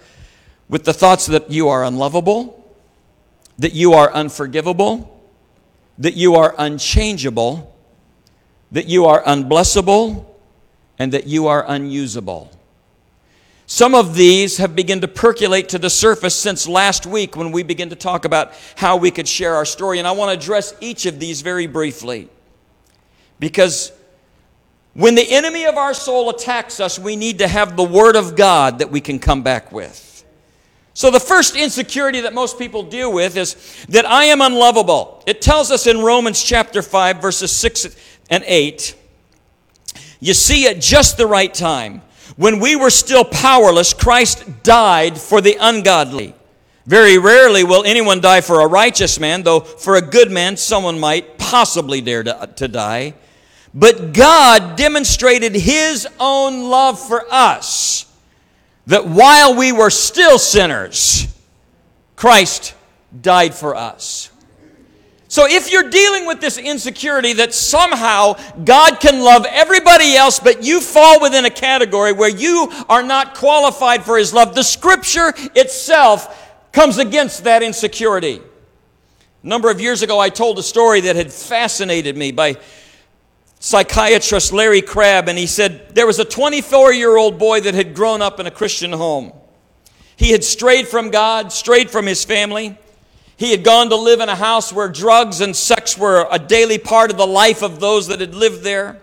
with 0.69 0.83
the 0.83 0.93
thoughts 0.93 1.25
that 1.25 1.49
you 1.49 1.69
are 1.69 1.83
unlovable, 1.85 2.60
that 3.61 3.73
you 3.73 3.93
are 3.93 4.11
unforgivable, 4.11 5.21
that 5.99 6.15
you 6.15 6.33
are 6.33 6.55
unchangeable, 6.57 7.75
that 8.71 8.87
you 8.87 9.05
are 9.05 9.21
unblessable, 9.21 10.25
and 10.97 11.11
that 11.11 11.27
you 11.27 11.45
are 11.45 11.63
unusable. 11.67 12.51
Some 13.67 13.93
of 13.93 14.15
these 14.15 14.57
have 14.57 14.75
begun 14.75 14.99
to 15.01 15.07
percolate 15.07 15.69
to 15.69 15.77
the 15.77 15.91
surface 15.91 16.35
since 16.35 16.67
last 16.67 17.05
week 17.05 17.37
when 17.37 17.51
we 17.51 17.61
began 17.61 17.89
to 17.89 17.95
talk 17.95 18.25
about 18.25 18.53
how 18.75 18.97
we 18.97 19.11
could 19.11 19.27
share 19.27 19.53
our 19.53 19.65
story. 19.65 19.99
And 19.99 20.07
I 20.07 20.11
want 20.11 20.29
to 20.29 20.43
address 20.43 20.73
each 20.81 21.05
of 21.05 21.19
these 21.19 21.41
very 21.41 21.67
briefly. 21.67 22.29
Because 23.39 23.91
when 24.95 25.13
the 25.13 25.31
enemy 25.31 25.65
of 25.65 25.77
our 25.77 25.93
soul 25.93 26.31
attacks 26.31 26.79
us, 26.79 26.97
we 26.97 27.15
need 27.15 27.37
to 27.39 27.47
have 27.47 27.77
the 27.77 27.83
Word 27.83 28.15
of 28.15 28.35
God 28.35 28.79
that 28.79 28.89
we 28.89 29.01
can 29.01 29.19
come 29.19 29.43
back 29.43 29.71
with. 29.71 30.10
So, 31.01 31.09
the 31.09 31.19
first 31.19 31.55
insecurity 31.55 32.21
that 32.21 32.33
most 32.35 32.59
people 32.59 32.83
deal 32.83 33.11
with 33.11 33.35
is 33.35 33.55
that 33.89 34.05
I 34.05 34.25
am 34.25 34.39
unlovable. 34.39 35.23
It 35.25 35.41
tells 35.41 35.71
us 35.71 35.87
in 35.87 36.01
Romans 36.01 36.43
chapter 36.43 36.83
5, 36.83 37.19
verses 37.19 37.51
6 37.51 37.95
and 38.29 38.43
8 38.45 38.95
you 40.19 40.35
see 40.35 40.67
at 40.67 40.79
just 40.79 41.17
the 41.17 41.25
right 41.25 41.51
time 41.51 42.03
when 42.37 42.59
we 42.59 42.75
were 42.75 42.91
still 42.91 43.25
powerless, 43.25 43.95
Christ 43.95 44.45
died 44.61 45.17
for 45.17 45.41
the 45.41 45.57
ungodly. 45.59 46.35
Very 46.85 47.17
rarely 47.17 47.63
will 47.63 47.83
anyone 47.83 48.21
die 48.21 48.41
for 48.41 48.61
a 48.61 48.67
righteous 48.67 49.19
man, 49.19 49.41
though 49.41 49.61
for 49.61 49.95
a 49.95 50.01
good 50.03 50.29
man, 50.29 50.55
someone 50.55 50.99
might 50.99 51.39
possibly 51.39 52.01
dare 52.01 52.21
to, 52.21 52.49
to 52.57 52.67
die. 52.67 53.15
But 53.73 54.13
God 54.13 54.77
demonstrated 54.77 55.55
His 55.55 56.07
own 56.19 56.69
love 56.69 56.99
for 56.99 57.25
us 57.31 58.05
that 58.91 59.07
while 59.07 59.55
we 59.55 59.71
were 59.71 59.89
still 59.89 60.37
sinners, 60.37 61.25
Christ 62.17 62.75
died 63.21 63.55
for 63.55 63.73
us. 63.73 64.29
So 65.29 65.47
if 65.47 65.71
you're 65.71 65.89
dealing 65.89 66.25
with 66.25 66.41
this 66.41 66.57
insecurity 66.57 67.31
that 67.35 67.53
somehow 67.53 68.33
God 68.65 68.99
can 68.99 69.23
love 69.23 69.45
everybody 69.49 70.17
else, 70.17 70.41
but 70.41 70.61
you 70.63 70.81
fall 70.81 71.21
within 71.21 71.45
a 71.45 71.49
category 71.49 72.11
where 72.11 72.29
you 72.29 72.69
are 72.89 73.01
not 73.01 73.33
qualified 73.33 74.03
for 74.03 74.17
His 74.17 74.33
love, 74.33 74.55
the 74.55 74.63
scripture 74.63 75.33
itself 75.55 76.51
comes 76.73 76.97
against 76.97 77.45
that 77.45 77.63
insecurity. 77.63 78.41
A 79.41 79.47
number 79.47 79.71
of 79.71 79.79
years 79.79 80.01
ago, 80.01 80.19
I 80.19 80.27
told 80.27 80.59
a 80.59 80.63
story 80.63 80.99
that 80.99 81.15
had 81.15 81.31
fascinated 81.31 82.17
me 82.17 82.33
by 82.33 82.57
psychiatrist 83.61 84.51
Larry 84.51 84.81
Crabb, 84.81 85.29
and 85.29 85.37
he 85.37 85.45
said 85.45 85.95
there 85.95 86.07
was 86.07 86.19
a 86.19 86.25
24 86.25 86.93
year 86.93 87.15
old 87.15 87.37
boy 87.37 87.61
that 87.61 87.75
had 87.75 87.93
grown 87.95 88.21
up 88.21 88.39
in 88.39 88.47
a 88.47 88.51
Christian 88.51 88.91
home. 88.91 89.31
He 90.17 90.31
had 90.31 90.43
strayed 90.43 90.87
from 90.87 91.11
God, 91.11 91.53
strayed 91.53 91.89
from 91.89 92.07
his 92.07 92.25
family. 92.25 92.77
He 93.37 93.51
had 93.51 93.63
gone 93.63 93.89
to 93.89 93.95
live 93.95 94.19
in 94.19 94.29
a 94.29 94.35
house 94.35 94.73
where 94.73 94.89
drugs 94.89 95.41
and 95.41 95.55
sex 95.55 95.97
were 95.97 96.27
a 96.29 96.37
daily 96.37 96.77
part 96.77 97.11
of 97.11 97.17
the 97.17 97.25
life 97.25 97.61
of 97.61 97.79
those 97.79 98.07
that 98.07 98.19
had 98.19 98.35
lived 98.35 98.63
there. 98.63 98.99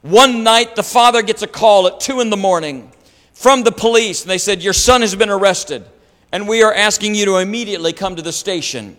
One 0.00 0.42
night, 0.42 0.74
the 0.74 0.82
father 0.82 1.22
gets 1.22 1.42
a 1.42 1.46
call 1.46 1.86
at 1.86 2.00
2 2.00 2.20
in 2.20 2.30
the 2.30 2.36
morning 2.36 2.92
from 3.32 3.62
the 3.62 3.72
police, 3.72 4.22
and 4.22 4.30
they 4.30 4.38
said, 4.38 4.62
Your 4.62 4.72
son 4.72 5.02
has 5.02 5.14
been 5.14 5.30
arrested, 5.30 5.84
and 6.32 6.48
we 6.48 6.62
are 6.62 6.74
asking 6.74 7.14
you 7.14 7.24
to 7.26 7.36
immediately 7.36 7.92
come 7.92 8.16
to 8.16 8.22
the 8.22 8.32
station. 8.32 8.96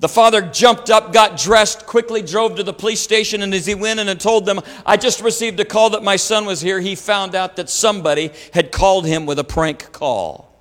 The 0.00 0.08
father 0.08 0.42
jumped 0.42 0.90
up, 0.90 1.12
got 1.12 1.36
dressed, 1.36 1.86
quickly 1.86 2.22
drove 2.22 2.56
to 2.56 2.62
the 2.62 2.72
police 2.72 3.00
station, 3.00 3.42
and 3.42 3.52
as 3.52 3.66
he 3.66 3.74
went 3.74 3.98
in 3.98 4.08
and 4.08 4.20
told 4.20 4.46
them, 4.46 4.60
I 4.86 4.96
just 4.96 5.20
received 5.20 5.58
a 5.58 5.64
call 5.64 5.90
that 5.90 6.04
my 6.04 6.14
son 6.14 6.46
was 6.46 6.60
here, 6.60 6.80
he 6.80 6.94
found 6.94 7.34
out 7.34 7.56
that 7.56 7.68
somebody 7.68 8.30
had 8.52 8.70
called 8.70 9.06
him 9.06 9.26
with 9.26 9.40
a 9.40 9.44
prank 9.44 9.90
call. 9.90 10.54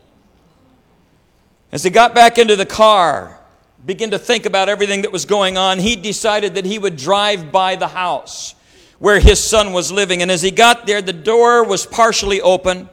As 1.72 1.84
he 1.84 1.92
got 1.92 2.16
back 2.16 2.40
into 2.40 2.56
the 2.56 2.66
car, 2.66 3.40
began 3.86 4.12
to 4.12 4.20
think 4.20 4.46
about 4.46 4.70
everything 4.70 5.04
that 5.04 5.12
was 5.12 5.26
going 5.26 5.58
on, 5.58 5.80
he 5.80 5.96
decided 5.96 6.56
that 6.56 6.66
he 6.66 6.80
would 6.80 6.98
drive 6.98 7.52
by 7.52 7.76
the 7.76 7.88
house 7.88 8.56
where 9.00 9.20
his 9.20 9.42
son 9.42 9.72
was 9.72 9.92
living. 9.92 10.22
And 10.22 10.32
as 10.32 10.42
he 10.42 10.52
got 10.52 10.86
there, 10.86 11.02
the 11.02 11.14
door 11.14 11.64
was 11.64 11.86
partially 11.86 12.42
open. 12.42 12.90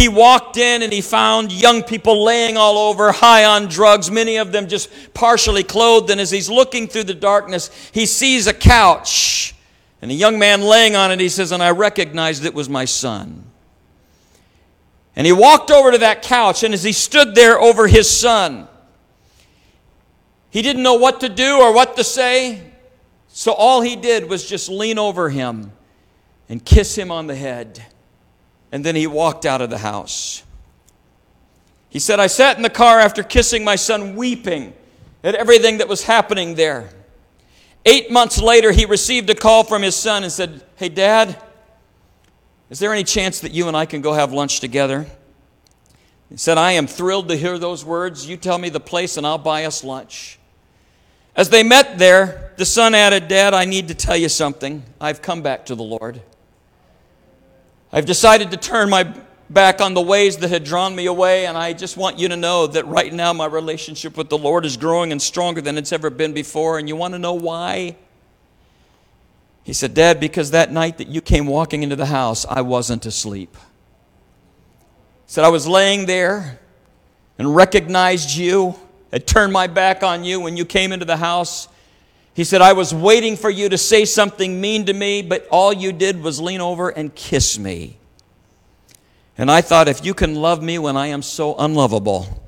He 0.00 0.08
walked 0.08 0.56
in 0.56 0.80
and 0.80 0.90
he 0.90 1.02
found 1.02 1.52
young 1.52 1.82
people 1.82 2.24
laying 2.24 2.56
all 2.56 2.78
over, 2.88 3.12
high 3.12 3.44
on 3.44 3.66
drugs, 3.66 4.10
many 4.10 4.38
of 4.38 4.50
them 4.50 4.66
just 4.66 4.88
partially 5.12 5.62
clothed. 5.62 6.08
And 6.08 6.18
as 6.18 6.30
he's 6.30 6.48
looking 6.48 6.88
through 6.88 7.04
the 7.04 7.12
darkness, 7.12 7.70
he 7.92 8.06
sees 8.06 8.46
a 8.46 8.54
couch 8.54 9.54
and 10.00 10.10
a 10.10 10.14
young 10.14 10.38
man 10.38 10.62
laying 10.62 10.96
on 10.96 11.12
it. 11.12 11.20
He 11.20 11.28
says, 11.28 11.52
And 11.52 11.62
I 11.62 11.72
recognized 11.72 12.46
it 12.46 12.54
was 12.54 12.66
my 12.66 12.86
son. 12.86 13.44
And 15.14 15.26
he 15.26 15.34
walked 15.34 15.70
over 15.70 15.92
to 15.92 15.98
that 15.98 16.22
couch, 16.22 16.62
and 16.62 16.72
as 16.72 16.82
he 16.82 16.92
stood 16.92 17.34
there 17.34 17.60
over 17.60 17.86
his 17.86 18.08
son, 18.08 18.68
he 20.48 20.62
didn't 20.62 20.82
know 20.82 20.94
what 20.94 21.20
to 21.20 21.28
do 21.28 21.60
or 21.60 21.74
what 21.74 21.96
to 21.96 22.04
say. 22.04 22.72
So 23.28 23.52
all 23.52 23.82
he 23.82 23.96
did 23.96 24.30
was 24.30 24.48
just 24.48 24.70
lean 24.70 24.98
over 24.98 25.28
him 25.28 25.72
and 26.48 26.64
kiss 26.64 26.96
him 26.96 27.10
on 27.10 27.26
the 27.26 27.34
head. 27.34 27.84
And 28.72 28.84
then 28.84 28.94
he 28.94 29.06
walked 29.06 29.44
out 29.44 29.60
of 29.60 29.70
the 29.70 29.78
house. 29.78 30.42
He 31.88 31.98
said, 31.98 32.20
I 32.20 32.28
sat 32.28 32.56
in 32.56 32.62
the 32.62 32.70
car 32.70 33.00
after 33.00 33.22
kissing 33.22 33.64
my 33.64 33.76
son, 33.76 34.14
weeping 34.14 34.72
at 35.24 35.34
everything 35.34 35.78
that 35.78 35.88
was 35.88 36.04
happening 36.04 36.54
there. 36.54 36.90
Eight 37.84 38.10
months 38.10 38.40
later, 38.40 38.72
he 38.72 38.84
received 38.84 39.28
a 39.30 39.34
call 39.34 39.64
from 39.64 39.82
his 39.82 39.96
son 39.96 40.22
and 40.22 40.32
said, 40.32 40.62
Hey, 40.76 40.88
Dad, 40.88 41.36
is 42.68 42.78
there 42.78 42.92
any 42.92 43.04
chance 43.04 43.40
that 43.40 43.52
you 43.52 43.66
and 43.68 43.76
I 43.76 43.86
can 43.86 44.00
go 44.00 44.12
have 44.12 44.32
lunch 44.32 44.60
together? 44.60 45.06
He 46.28 46.36
said, 46.36 46.58
I 46.58 46.72
am 46.72 46.86
thrilled 46.86 47.28
to 47.28 47.36
hear 47.36 47.58
those 47.58 47.84
words. 47.84 48.28
You 48.28 48.36
tell 48.36 48.58
me 48.58 48.68
the 48.68 48.80
place 48.80 49.16
and 49.16 49.26
I'll 49.26 49.38
buy 49.38 49.64
us 49.64 49.82
lunch. 49.82 50.38
As 51.34 51.50
they 51.50 51.64
met 51.64 51.98
there, 51.98 52.52
the 52.56 52.64
son 52.64 52.94
added, 52.94 53.26
Dad, 53.26 53.54
I 53.54 53.64
need 53.64 53.88
to 53.88 53.94
tell 53.94 54.16
you 54.16 54.28
something. 54.28 54.84
I've 55.00 55.22
come 55.22 55.42
back 55.42 55.66
to 55.66 55.74
the 55.74 55.82
Lord. 55.82 56.22
I've 57.92 58.06
decided 58.06 58.52
to 58.52 58.56
turn 58.56 58.88
my 58.88 59.12
back 59.48 59.80
on 59.80 59.94
the 59.94 60.00
ways 60.00 60.36
that 60.38 60.50
had 60.50 60.62
drawn 60.62 60.94
me 60.94 61.06
away, 61.06 61.46
and 61.46 61.58
I 61.58 61.72
just 61.72 61.96
want 61.96 62.18
you 62.18 62.28
to 62.28 62.36
know 62.36 62.68
that 62.68 62.86
right 62.86 63.12
now 63.12 63.32
my 63.32 63.46
relationship 63.46 64.16
with 64.16 64.28
the 64.28 64.38
Lord 64.38 64.64
is 64.64 64.76
growing 64.76 65.10
and 65.10 65.20
stronger 65.20 65.60
than 65.60 65.76
it's 65.76 65.92
ever 65.92 66.08
been 66.08 66.32
before. 66.32 66.78
And 66.78 66.88
you 66.88 66.94
want 66.94 67.14
to 67.14 67.18
know 67.18 67.34
why? 67.34 67.96
He 69.64 69.72
said, 69.72 69.92
Dad, 69.92 70.20
because 70.20 70.52
that 70.52 70.72
night 70.72 70.98
that 70.98 71.08
you 71.08 71.20
came 71.20 71.46
walking 71.46 71.82
into 71.82 71.96
the 71.96 72.06
house, 72.06 72.46
I 72.48 72.60
wasn't 72.60 73.06
asleep. 73.06 73.56
He 75.26 75.32
said, 75.32 75.44
I 75.44 75.48
was 75.48 75.66
laying 75.66 76.06
there 76.06 76.60
and 77.38 77.54
recognized 77.54 78.36
you, 78.36 78.76
had 79.12 79.26
turned 79.26 79.52
my 79.52 79.66
back 79.66 80.04
on 80.04 80.22
you 80.22 80.40
when 80.40 80.56
you 80.56 80.64
came 80.64 80.92
into 80.92 81.04
the 81.04 81.16
house. 81.16 81.68
He 82.34 82.44
said, 82.44 82.62
I 82.62 82.72
was 82.72 82.94
waiting 82.94 83.36
for 83.36 83.50
you 83.50 83.68
to 83.68 83.78
say 83.78 84.04
something 84.04 84.60
mean 84.60 84.86
to 84.86 84.92
me, 84.92 85.22
but 85.22 85.46
all 85.50 85.72
you 85.72 85.92
did 85.92 86.22
was 86.22 86.40
lean 86.40 86.60
over 86.60 86.88
and 86.88 87.14
kiss 87.14 87.58
me. 87.58 87.98
And 89.36 89.50
I 89.50 89.60
thought, 89.60 89.88
if 89.88 90.04
you 90.04 90.14
can 90.14 90.34
love 90.34 90.62
me 90.62 90.78
when 90.78 90.96
I 90.96 91.08
am 91.08 91.22
so 91.22 91.56
unlovable, 91.56 92.42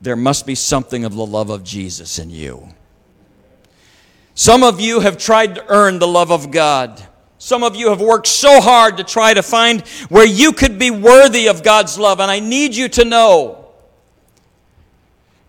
there 0.00 0.16
must 0.16 0.46
be 0.46 0.54
something 0.54 1.04
of 1.04 1.14
the 1.14 1.26
love 1.26 1.50
of 1.50 1.64
Jesus 1.64 2.18
in 2.18 2.30
you. 2.30 2.68
Some 4.34 4.62
of 4.62 4.80
you 4.80 5.00
have 5.00 5.18
tried 5.18 5.56
to 5.56 5.64
earn 5.68 5.98
the 5.98 6.06
love 6.06 6.30
of 6.30 6.50
God. 6.50 7.02
Some 7.38 7.62
of 7.62 7.74
you 7.74 7.88
have 7.88 8.00
worked 8.00 8.26
so 8.26 8.60
hard 8.60 8.96
to 8.98 9.04
try 9.04 9.34
to 9.34 9.42
find 9.42 9.80
where 10.08 10.26
you 10.26 10.52
could 10.52 10.78
be 10.78 10.90
worthy 10.90 11.48
of 11.48 11.62
God's 11.62 11.98
love. 11.98 12.20
And 12.20 12.30
I 12.30 12.40
need 12.40 12.74
you 12.74 12.88
to 12.90 13.04
know 13.04 13.66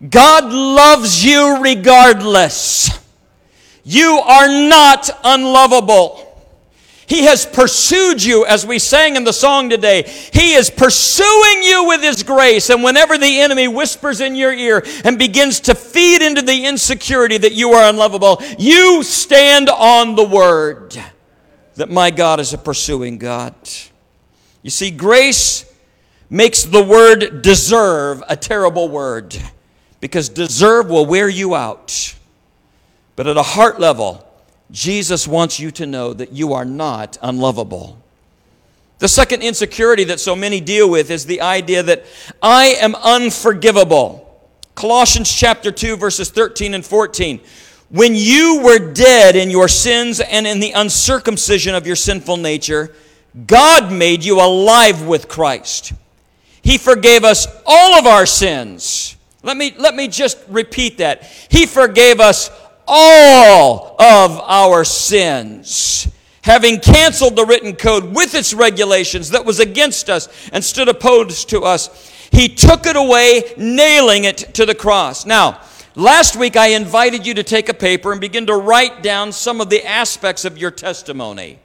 God 0.08 0.52
loves 0.52 1.24
you 1.24 1.62
regardless. 1.62 2.99
You 3.90 4.20
are 4.20 4.46
not 4.46 5.10
unlovable. 5.24 6.24
He 7.08 7.24
has 7.24 7.44
pursued 7.44 8.22
you, 8.22 8.46
as 8.46 8.64
we 8.64 8.78
sang 8.78 9.16
in 9.16 9.24
the 9.24 9.32
song 9.32 9.68
today. 9.68 10.04
He 10.32 10.54
is 10.54 10.70
pursuing 10.70 11.64
you 11.64 11.86
with 11.88 12.00
His 12.00 12.22
grace. 12.22 12.70
And 12.70 12.84
whenever 12.84 13.18
the 13.18 13.40
enemy 13.40 13.66
whispers 13.66 14.20
in 14.20 14.36
your 14.36 14.52
ear 14.52 14.84
and 15.04 15.18
begins 15.18 15.58
to 15.62 15.74
feed 15.74 16.22
into 16.22 16.40
the 16.40 16.66
insecurity 16.66 17.36
that 17.38 17.50
you 17.50 17.72
are 17.72 17.90
unlovable, 17.90 18.40
you 18.60 19.02
stand 19.02 19.68
on 19.68 20.14
the 20.14 20.22
word 20.22 20.96
that 21.74 21.90
my 21.90 22.12
God 22.12 22.38
is 22.38 22.52
a 22.52 22.58
pursuing 22.58 23.18
God. 23.18 23.56
You 24.62 24.70
see, 24.70 24.92
grace 24.92 25.64
makes 26.30 26.62
the 26.62 26.84
word 26.84 27.42
deserve 27.42 28.22
a 28.28 28.36
terrible 28.36 28.88
word 28.88 29.36
because 29.98 30.28
deserve 30.28 30.88
will 30.88 31.06
wear 31.06 31.28
you 31.28 31.56
out. 31.56 32.14
But 33.20 33.26
at 33.26 33.36
a 33.36 33.42
heart 33.42 33.78
level, 33.78 34.26
Jesus 34.70 35.28
wants 35.28 35.60
you 35.60 35.70
to 35.72 35.84
know 35.84 36.14
that 36.14 36.32
you 36.32 36.54
are 36.54 36.64
not 36.64 37.18
unlovable. 37.20 38.00
The 38.98 39.08
second 39.08 39.42
insecurity 39.42 40.04
that 40.04 40.20
so 40.20 40.34
many 40.34 40.58
deal 40.58 40.88
with 40.88 41.10
is 41.10 41.26
the 41.26 41.42
idea 41.42 41.82
that 41.82 42.06
I 42.40 42.68
am 42.80 42.94
unforgivable. 42.94 44.42
Colossians 44.74 45.30
chapter 45.30 45.70
2 45.70 45.98
verses 45.98 46.30
13 46.30 46.72
and 46.72 46.82
14. 46.82 47.40
When 47.90 48.14
you 48.14 48.62
were 48.64 48.78
dead 48.78 49.36
in 49.36 49.50
your 49.50 49.68
sins 49.68 50.20
and 50.20 50.46
in 50.46 50.58
the 50.58 50.72
uncircumcision 50.72 51.74
of 51.74 51.86
your 51.86 51.96
sinful 51.96 52.38
nature, 52.38 52.94
God 53.46 53.92
made 53.92 54.24
you 54.24 54.40
alive 54.40 55.06
with 55.06 55.28
Christ. 55.28 55.92
He 56.62 56.78
forgave 56.78 57.24
us 57.24 57.46
all 57.66 57.98
of 57.98 58.06
our 58.06 58.24
sins. 58.24 59.14
Let 59.42 59.58
me, 59.58 59.74
let 59.76 59.94
me 59.94 60.08
just 60.08 60.38
repeat 60.48 60.96
that. 60.98 61.24
He 61.50 61.66
forgave 61.66 62.18
us 62.18 62.50
all 62.90 63.94
of 64.00 64.40
our 64.40 64.84
sins. 64.84 66.08
Having 66.42 66.80
canceled 66.80 67.36
the 67.36 67.44
written 67.44 67.76
code 67.76 68.14
with 68.14 68.34
its 68.34 68.52
regulations 68.52 69.30
that 69.30 69.44
was 69.44 69.60
against 69.60 70.10
us 70.10 70.28
and 70.52 70.64
stood 70.64 70.88
opposed 70.88 71.48
to 71.50 71.60
us, 71.60 72.10
he 72.32 72.48
took 72.48 72.86
it 72.86 72.96
away, 72.96 73.54
nailing 73.56 74.24
it 74.24 74.38
to 74.54 74.66
the 74.66 74.74
cross. 74.74 75.24
Now, 75.24 75.60
last 75.94 76.34
week 76.34 76.56
I 76.56 76.68
invited 76.68 77.26
you 77.26 77.34
to 77.34 77.44
take 77.44 77.68
a 77.68 77.74
paper 77.74 78.10
and 78.10 78.20
begin 78.20 78.46
to 78.46 78.56
write 78.56 79.02
down 79.02 79.30
some 79.30 79.60
of 79.60 79.70
the 79.70 79.86
aspects 79.86 80.44
of 80.44 80.58
your 80.58 80.72
testimony. 80.72 81.60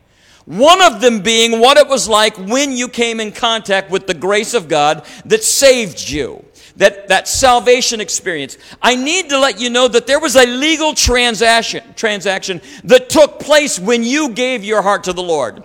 One 0.46 0.84
of 0.84 1.02
them 1.02 1.22
being 1.22 1.60
what 1.60 1.78
it 1.78 1.88
was 1.88 2.08
like 2.08 2.38
when 2.38 2.74
you 2.74 2.88
came 2.88 3.20
in 3.20 3.32
contact 3.32 3.90
with 3.90 4.06
the 4.06 4.14
grace 4.14 4.54
of 4.54 4.68
God 4.68 5.04
that 5.26 5.44
saved 5.44 6.08
you 6.08 6.46
that, 6.78 7.08
that 7.08 7.28
salvation 7.28 8.02
experience, 8.02 8.58
I 8.82 8.96
need 8.96 9.30
to 9.30 9.40
let 9.40 9.60
you 9.60 9.70
know 9.70 9.88
that 9.88 10.08
there 10.08 10.20
was 10.20 10.36
a 10.36 10.46
legal 10.46 10.94
transaction, 10.94 11.84
transaction 11.96 12.62
that 12.84 13.10
took 13.10 13.40
place 13.40 13.80
when 13.80 14.04
you 14.04 14.30
gave 14.30 14.64
your 14.64 14.82
heart 14.82 15.06
to 15.06 15.14
the 15.14 15.24
Lord. 15.24 15.64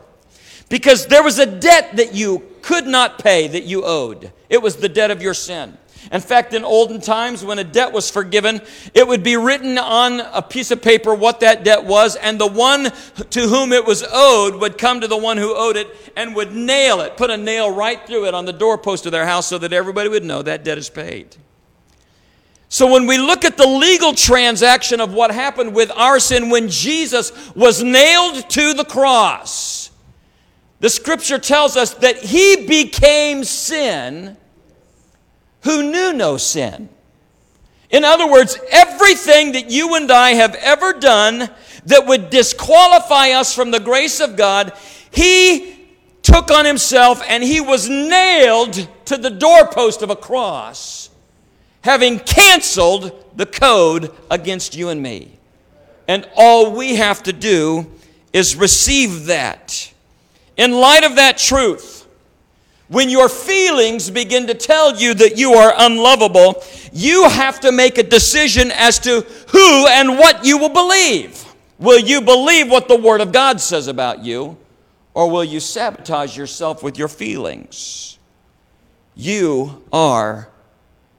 Because 0.68 1.06
there 1.06 1.22
was 1.22 1.38
a 1.38 1.46
debt 1.46 1.96
that 1.96 2.14
you 2.14 2.46
could 2.62 2.86
not 2.86 3.18
pay 3.18 3.48
that 3.48 3.64
you 3.64 3.84
owed. 3.84 4.32
It 4.48 4.62
was 4.62 4.76
the 4.76 4.88
debt 4.88 5.10
of 5.10 5.20
your 5.20 5.34
sin. 5.34 5.76
In 6.12 6.20
fact, 6.20 6.54
in 6.54 6.64
olden 6.64 7.00
times, 7.00 7.44
when 7.44 7.60
a 7.60 7.64
debt 7.64 7.92
was 7.92 8.10
forgiven, 8.10 8.60
it 8.94 9.06
would 9.06 9.22
be 9.22 9.36
written 9.36 9.78
on 9.78 10.18
a 10.18 10.42
piece 10.42 10.72
of 10.72 10.82
paper 10.82 11.14
what 11.14 11.38
that 11.40 11.62
debt 11.62 11.84
was, 11.84 12.16
and 12.16 12.40
the 12.40 12.48
one 12.48 12.90
to 13.30 13.40
whom 13.46 13.72
it 13.72 13.86
was 13.86 14.04
owed 14.10 14.56
would 14.56 14.76
come 14.76 15.00
to 15.02 15.06
the 15.06 15.16
one 15.16 15.36
who 15.36 15.54
owed 15.56 15.76
it 15.76 16.12
and 16.16 16.34
would 16.34 16.52
nail 16.52 17.00
it, 17.00 17.16
put 17.16 17.30
a 17.30 17.36
nail 17.36 17.72
right 17.72 18.04
through 18.08 18.26
it 18.26 18.34
on 18.34 18.44
the 18.44 18.52
doorpost 18.52 19.06
of 19.06 19.12
their 19.12 19.24
house 19.24 19.46
so 19.46 19.56
that 19.58 19.72
everybody 19.72 20.08
would 20.08 20.24
know 20.24 20.42
that 20.42 20.64
debt 20.64 20.78
is 20.78 20.90
paid. 20.90 21.36
So 22.68 22.90
when 22.90 23.06
we 23.06 23.18
look 23.18 23.44
at 23.44 23.56
the 23.56 23.66
legal 23.66 24.12
transaction 24.12 25.00
of 25.00 25.12
what 25.12 25.32
happened 25.32 25.74
with 25.74 25.92
our 25.92 26.18
sin 26.18 26.50
when 26.50 26.68
Jesus 26.68 27.32
was 27.54 27.84
nailed 27.84 28.48
to 28.50 28.74
the 28.74 28.84
cross, 28.84 29.90
the 30.80 30.88
scripture 30.88 31.38
tells 31.38 31.76
us 31.76 31.94
that 31.94 32.18
he 32.18 32.66
became 32.66 33.44
sin 33.44 34.36
who 35.62 35.90
knew 35.90 36.12
no 36.12 36.36
sin. 36.36 36.88
In 37.90 38.04
other 38.04 38.30
words, 38.30 38.58
everything 38.70 39.52
that 39.52 39.70
you 39.70 39.94
and 39.96 40.10
I 40.10 40.30
have 40.30 40.54
ever 40.54 40.92
done 40.92 41.50
that 41.86 42.06
would 42.06 42.30
disqualify 42.30 43.30
us 43.30 43.54
from 43.54 43.70
the 43.70 43.80
grace 43.80 44.20
of 44.20 44.36
God, 44.36 44.72
He 45.10 45.88
took 46.22 46.50
on 46.50 46.64
Himself 46.64 47.22
and 47.28 47.42
He 47.42 47.60
was 47.60 47.88
nailed 47.88 48.88
to 49.06 49.16
the 49.16 49.30
doorpost 49.30 50.02
of 50.02 50.10
a 50.10 50.16
cross, 50.16 51.10
having 51.82 52.20
canceled 52.20 53.24
the 53.36 53.46
code 53.46 54.14
against 54.30 54.76
you 54.76 54.88
and 54.88 55.02
me. 55.02 55.36
And 56.06 56.28
all 56.36 56.74
we 56.74 56.96
have 56.96 57.22
to 57.24 57.32
do 57.32 57.90
is 58.32 58.54
receive 58.54 59.26
that. 59.26 59.92
In 60.56 60.72
light 60.72 61.04
of 61.04 61.16
that 61.16 61.38
truth, 61.38 61.89
when 62.90 63.08
your 63.08 63.28
feelings 63.28 64.10
begin 64.10 64.48
to 64.48 64.54
tell 64.54 64.96
you 64.96 65.14
that 65.14 65.38
you 65.38 65.52
are 65.52 65.72
unlovable, 65.78 66.60
you 66.92 67.28
have 67.28 67.60
to 67.60 67.70
make 67.70 67.98
a 67.98 68.02
decision 68.02 68.72
as 68.72 68.98
to 68.98 69.20
who 69.50 69.86
and 69.86 70.18
what 70.18 70.44
you 70.44 70.58
will 70.58 70.70
believe. 70.70 71.44
Will 71.78 72.00
you 72.00 72.20
believe 72.20 72.68
what 72.68 72.88
the 72.88 72.96
Word 72.96 73.20
of 73.20 73.30
God 73.30 73.60
says 73.60 73.86
about 73.86 74.24
you, 74.24 74.58
or 75.14 75.30
will 75.30 75.44
you 75.44 75.60
sabotage 75.60 76.36
yourself 76.36 76.82
with 76.82 76.98
your 76.98 77.06
feelings? 77.06 78.18
You 79.14 79.84
are 79.92 80.48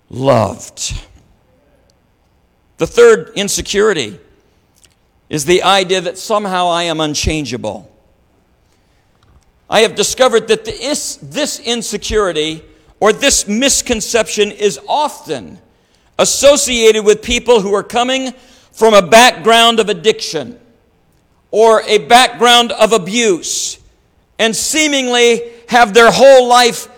loved. 0.10 1.06
The 2.80 2.88
third 2.88 3.32
insecurity 3.36 4.20
is 5.30 5.46
the 5.46 5.64
idea 5.64 6.02
that 6.02 6.18
somehow 6.18 6.68
I 6.68 6.84
am 6.84 7.00
unchangeable. 7.00 7.91
I 9.72 9.82
have 9.82 9.96
discovered 9.96 10.50
that 10.50 10.66
this, 10.66 11.16
this 11.16 11.58
insecurity 11.62 12.62
or 13.00 13.14
this 13.14 13.48
misconception 13.48 14.52
is 14.52 14.78
often 14.86 15.60
associated 16.20 17.06
with 17.06 17.22
people 17.22 17.62
who 17.62 17.74
are 17.74 17.82
coming 17.82 18.34
from 18.74 18.94
a 18.94 19.02
background 19.02 19.80
of 19.80 19.88
addiction 19.88 20.60
or 21.52 21.84
a 21.84 22.00
background 22.00 22.74
of 22.74 22.92
abuse 22.92 23.80
and 24.38 24.54
seemingly 24.54 25.54
have 25.70 25.94
their 25.94 26.12
whole 26.12 26.50
life 26.50 26.90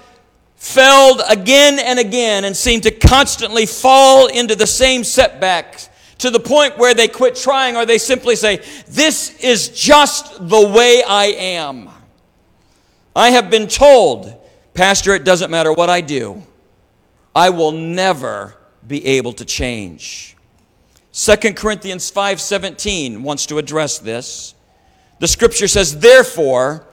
failed 0.56 1.22
again 1.30 1.78
and 1.78 2.00
again 2.00 2.44
and 2.44 2.58
seem 2.58 2.82
to 2.82 2.90
constantly 2.90 3.68
fall 3.68 4.26
into 4.28 4.56
the 4.56 4.66
same 4.66 5.04
setbacks 5.04 5.90
to 6.18 6.32
the 6.32 6.40
point 6.40 6.80
where 6.80 6.96
they 6.96 7.08
quit 7.08 7.36
trying 7.36 7.76
or 7.76 7.86
they 7.86 8.00
simply 8.00 8.36
say, 8.36 8.64
This 8.88 9.38
is 9.44 9.70
just 9.70 10.50
the 10.50 10.70
way 10.70 11.04
I 11.04 11.26
am. 11.26 11.93
I 13.16 13.30
have 13.32 13.50
been 13.50 13.68
told, 13.68 14.36
Pastor, 14.74 15.14
it 15.14 15.24
doesn't 15.24 15.52
matter 15.52 15.72
what 15.72 15.90
I 15.90 16.02
do, 16.02 16.44
I 17.36 17.50
will 17.50 17.72
never 17.72 18.56
be 18.86 19.06
able 19.06 19.34
to 19.34 19.46
change. 19.46 20.36
2 21.12 21.56
Corinthians 21.56 22.10
5:17 22.10 23.22
wants 23.22 23.46
to 23.48 23.60
address 23.60 24.00
this. 24.00 24.56
The 25.20 25.28
scripture 25.28 25.68
says, 25.68 26.00
"Therefore, 26.00 26.88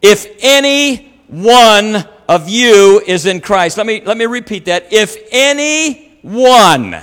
if 0.00 0.26
any 0.40 1.12
one 1.28 2.08
of 2.26 2.48
you 2.48 3.02
is 3.06 3.26
in 3.26 3.40
Christ." 3.40 3.76
Let 3.76 3.86
me 3.86 4.00
let 4.04 4.16
me 4.16 4.24
repeat 4.24 4.64
that. 4.64 4.90
If 4.90 5.16
any 5.30 6.18
one 6.22 7.02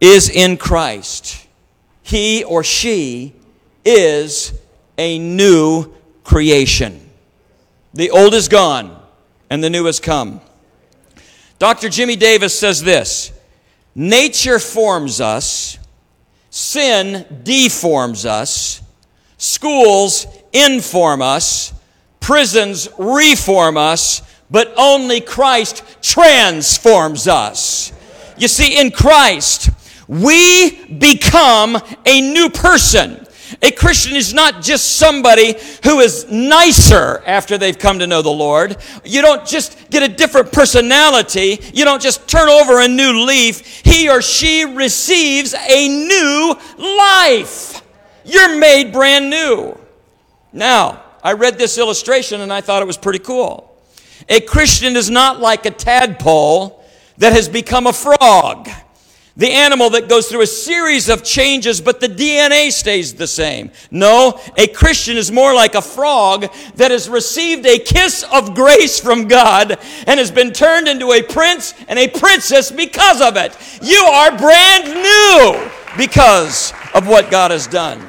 is 0.00 0.28
in 0.28 0.56
Christ, 0.56 1.36
he 2.02 2.44
or 2.44 2.62
she 2.62 3.32
is 3.84 4.52
a 4.96 5.18
new 5.18 5.92
creation. 6.24 7.00
The 7.92 8.10
old 8.10 8.34
is 8.34 8.48
gone 8.48 9.00
and 9.50 9.62
the 9.62 9.70
new 9.70 9.84
has 9.84 10.00
come. 10.00 10.40
Dr. 11.58 11.88
Jimmy 11.88 12.16
Davis 12.16 12.58
says 12.58 12.82
this 12.82 13.32
Nature 13.94 14.58
forms 14.58 15.20
us, 15.20 15.78
sin 16.50 17.24
deforms 17.44 18.26
us, 18.26 18.82
schools 19.38 20.26
inform 20.52 21.22
us, 21.22 21.72
prisons 22.20 22.88
reform 22.98 23.76
us, 23.76 24.22
but 24.50 24.72
only 24.76 25.20
Christ 25.20 25.84
transforms 26.02 27.28
us. 27.28 27.92
You 28.36 28.48
see, 28.48 28.80
in 28.80 28.90
Christ, 28.90 29.70
we 30.08 30.84
become 30.86 31.78
a 32.04 32.20
new 32.20 32.50
person. 32.50 33.23
A 33.64 33.70
Christian 33.70 34.14
is 34.14 34.34
not 34.34 34.60
just 34.60 34.98
somebody 34.98 35.54
who 35.84 36.00
is 36.00 36.30
nicer 36.30 37.22
after 37.24 37.56
they've 37.56 37.78
come 37.78 37.98
to 38.00 38.06
know 38.06 38.20
the 38.20 38.28
Lord. 38.28 38.76
You 39.06 39.22
don't 39.22 39.46
just 39.46 39.88
get 39.88 40.02
a 40.02 40.08
different 40.08 40.52
personality. 40.52 41.58
You 41.72 41.86
don't 41.86 42.02
just 42.02 42.28
turn 42.28 42.50
over 42.50 42.80
a 42.80 42.88
new 42.88 43.24
leaf. 43.24 43.80
He 43.82 44.10
or 44.10 44.20
she 44.20 44.66
receives 44.66 45.54
a 45.54 45.88
new 45.88 46.54
life. 46.76 47.80
You're 48.26 48.54
made 48.58 48.92
brand 48.92 49.30
new. 49.30 49.78
Now, 50.52 51.02
I 51.22 51.32
read 51.32 51.56
this 51.56 51.78
illustration 51.78 52.42
and 52.42 52.52
I 52.52 52.60
thought 52.60 52.82
it 52.82 52.86
was 52.86 52.98
pretty 52.98 53.20
cool. 53.20 53.74
A 54.28 54.40
Christian 54.40 54.94
is 54.94 55.08
not 55.08 55.40
like 55.40 55.64
a 55.64 55.70
tadpole 55.70 56.84
that 57.16 57.32
has 57.32 57.48
become 57.48 57.86
a 57.86 57.94
frog 57.94 58.68
the 59.36 59.50
animal 59.50 59.90
that 59.90 60.08
goes 60.08 60.28
through 60.28 60.42
a 60.42 60.46
series 60.46 61.08
of 61.08 61.24
changes, 61.24 61.80
but 61.80 62.00
the 62.00 62.06
DNA 62.06 62.70
stays 62.70 63.14
the 63.14 63.26
same. 63.26 63.72
No, 63.90 64.40
a 64.56 64.68
Christian 64.68 65.16
is 65.16 65.32
more 65.32 65.52
like 65.52 65.74
a 65.74 65.82
frog 65.82 66.46
that 66.76 66.92
has 66.92 67.08
received 67.08 67.66
a 67.66 67.78
kiss 67.78 68.24
of 68.32 68.54
grace 68.54 69.00
from 69.00 69.26
God 69.26 69.76
and 70.06 70.20
has 70.20 70.30
been 70.30 70.52
turned 70.52 70.86
into 70.86 71.10
a 71.12 71.22
prince 71.22 71.74
and 71.88 71.98
a 71.98 72.06
princess 72.06 72.70
because 72.70 73.20
of 73.20 73.36
it. 73.36 73.56
You 73.82 73.98
are 73.98 74.38
brand 74.38 74.86
new 74.86 75.70
because 75.96 76.72
of 76.94 77.08
what 77.08 77.28
God 77.28 77.50
has 77.50 77.66
done. 77.66 78.06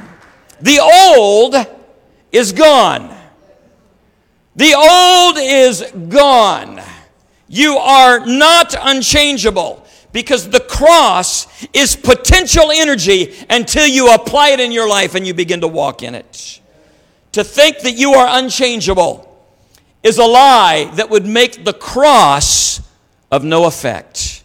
The 0.62 0.80
old 0.80 1.56
is 2.32 2.52
gone. 2.52 3.16
The 4.56 4.74
old 4.76 5.38
is 5.40 5.92
gone. 6.08 6.82
You 7.48 7.78
are 7.78 8.26
not 8.26 8.76
unchangeable 8.80 9.85
because 10.16 10.48
the 10.50 10.62
cross 10.62 11.46
is 11.74 11.98
potential 11.98 12.72
energy 12.72 13.36
until 13.50 13.86
you 13.86 14.14
apply 14.14 14.52
it 14.52 14.62
in 14.62 14.72
your 14.72 14.88
life 14.88 15.14
and 15.14 15.28
you 15.28 15.34
begin 15.34 15.60
to 15.60 15.68
walk 15.68 16.02
in 16.02 16.16
it. 16.16 16.62
To 17.34 17.44
think 17.44 17.80
that 17.80 17.98
you 17.98 18.14
are 18.14 18.40
unchangeable 18.40 19.30
is 20.04 20.18
a 20.18 20.24
lie 20.24 20.90
that 20.94 21.10
would 21.10 21.26
make 21.26 21.66
the 21.66 21.74
cross 21.74 22.80
of 23.30 23.44
no 23.44 23.66
effect. 23.66 24.42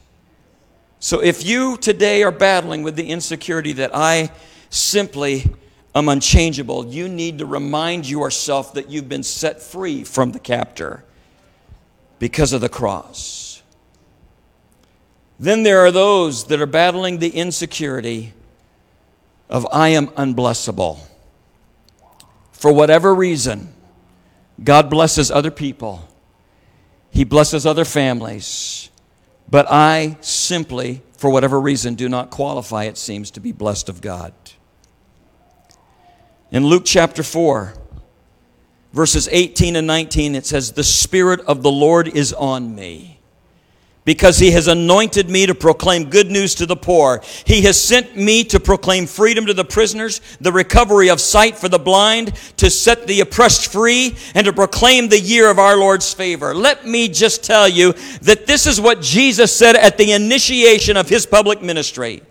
So 0.99 1.21
if 1.23 1.47
you 1.47 1.77
today 1.77 2.25
are 2.25 2.33
battling 2.33 2.83
with 2.83 2.97
the 2.97 3.07
insecurity 3.09 3.75
that 3.75 3.93
I 3.95 4.33
simply 4.71 5.55
am 5.95 6.09
unchangeable, 6.09 6.87
you 6.87 7.09
need 7.09 7.39
to 7.39 7.47
remind 7.47 8.11
yourself 8.11 8.75
that 8.75 8.91
you've 8.91 9.09
been 9.09 9.23
set 9.23 9.63
free 9.63 10.03
from 10.03 10.33
the 10.33 10.41
captor 10.41 11.05
because 12.19 12.53
of 12.53 12.61
the 12.61 12.69
cross. 12.69 13.50
Then 15.41 15.63
there 15.63 15.81
are 15.81 15.91
those 15.91 16.45
that 16.49 16.61
are 16.61 16.67
battling 16.67 17.19
the 17.19 17.31
insecurity 17.31 18.35
of 19.49 19.67
I 19.73 19.89
am 19.89 20.09
unblessable. 20.09 20.99
For 22.53 22.71
whatever 22.71 23.15
reason, 23.15 23.73
God 24.63 24.91
blesses 24.91 25.31
other 25.31 25.51
people, 25.51 26.07
He 27.11 27.25
blesses 27.25 27.65
other 27.65 27.87
families, 27.87 28.91
but 29.49 29.67
I 29.71 30.19
simply, 30.21 31.01
for 31.17 31.31
whatever 31.31 31.59
reason, 31.59 31.95
do 31.95 32.11
not 32.11 32.29
qualify, 32.29 32.85
it 32.85 32.99
seems, 32.99 33.31
to 33.31 33.41
be 33.41 33.51
blessed 33.51 33.89
of 33.89 34.03
God. 34.03 34.35
In 36.51 36.67
Luke 36.67 36.83
chapter 36.85 37.23
4, 37.23 37.73
verses 38.93 39.27
18 39.33 39.75
and 39.75 39.87
19, 39.87 40.35
it 40.35 40.45
says, 40.45 40.73
The 40.73 40.85
Spirit 40.85 41.41
of 41.41 41.63
the 41.63 41.73
Lord 41.73 42.09
is 42.09 42.35
on 42.35 42.75
me 42.75 43.20
because 44.05 44.39
he 44.39 44.51
has 44.53 44.67
anointed 44.67 45.29
me 45.29 45.47
to 45.47 45.55
proclaim 45.55 46.11
good 46.11 46.31
news 46.31 46.55
to 46.57 46.67
the 46.67 46.77
poor. 46.77 47.23
He 47.45 47.63
has 47.63 47.83
sent 47.83 48.17
me 48.17 48.45
to 48.45 48.59
proclaim 48.59 49.07
freedom 49.07 49.47
to 49.47 49.55
the 49.55 49.65
prisoners, 49.65 50.21
the 50.41 50.53
recovery 50.53 51.11
of 51.11 51.21
sight 51.21 51.57
for 51.57 51.69
the 51.69 51.79
blind, 51.79 52.35
to 52.57 52.71
set 52.71 53.07
the 53.07 53.21
oppressed 53.21 53.71
free, 53.71 54.17
and 54.35 54.47
to 54.47 54.53
proclaim 54.53 55.09
the 55.09 55.21
year 55.21 55.51
of 55.51 55.59
our 55.59 55.77
Lord's 55.77 56.13
favor. 56.13 56.55
Let 56.55 56.87
me 56.87 57.09
just 57.09 57.45
tell 57.45 57.69
you 57.69 57.93
that 58.23 58.47
this 58.47 58.67
is 58.67 58.81
what 58.81 59.01
Jesus 59.01 59.55
said 59.55 59.77
at 59.77 59.99
the 59.99 60.13
initiation 60.13 60.97
of 60.97 61.09
his 61.09 61.27
public 61.27 61.63
ministry. 61.63 62.23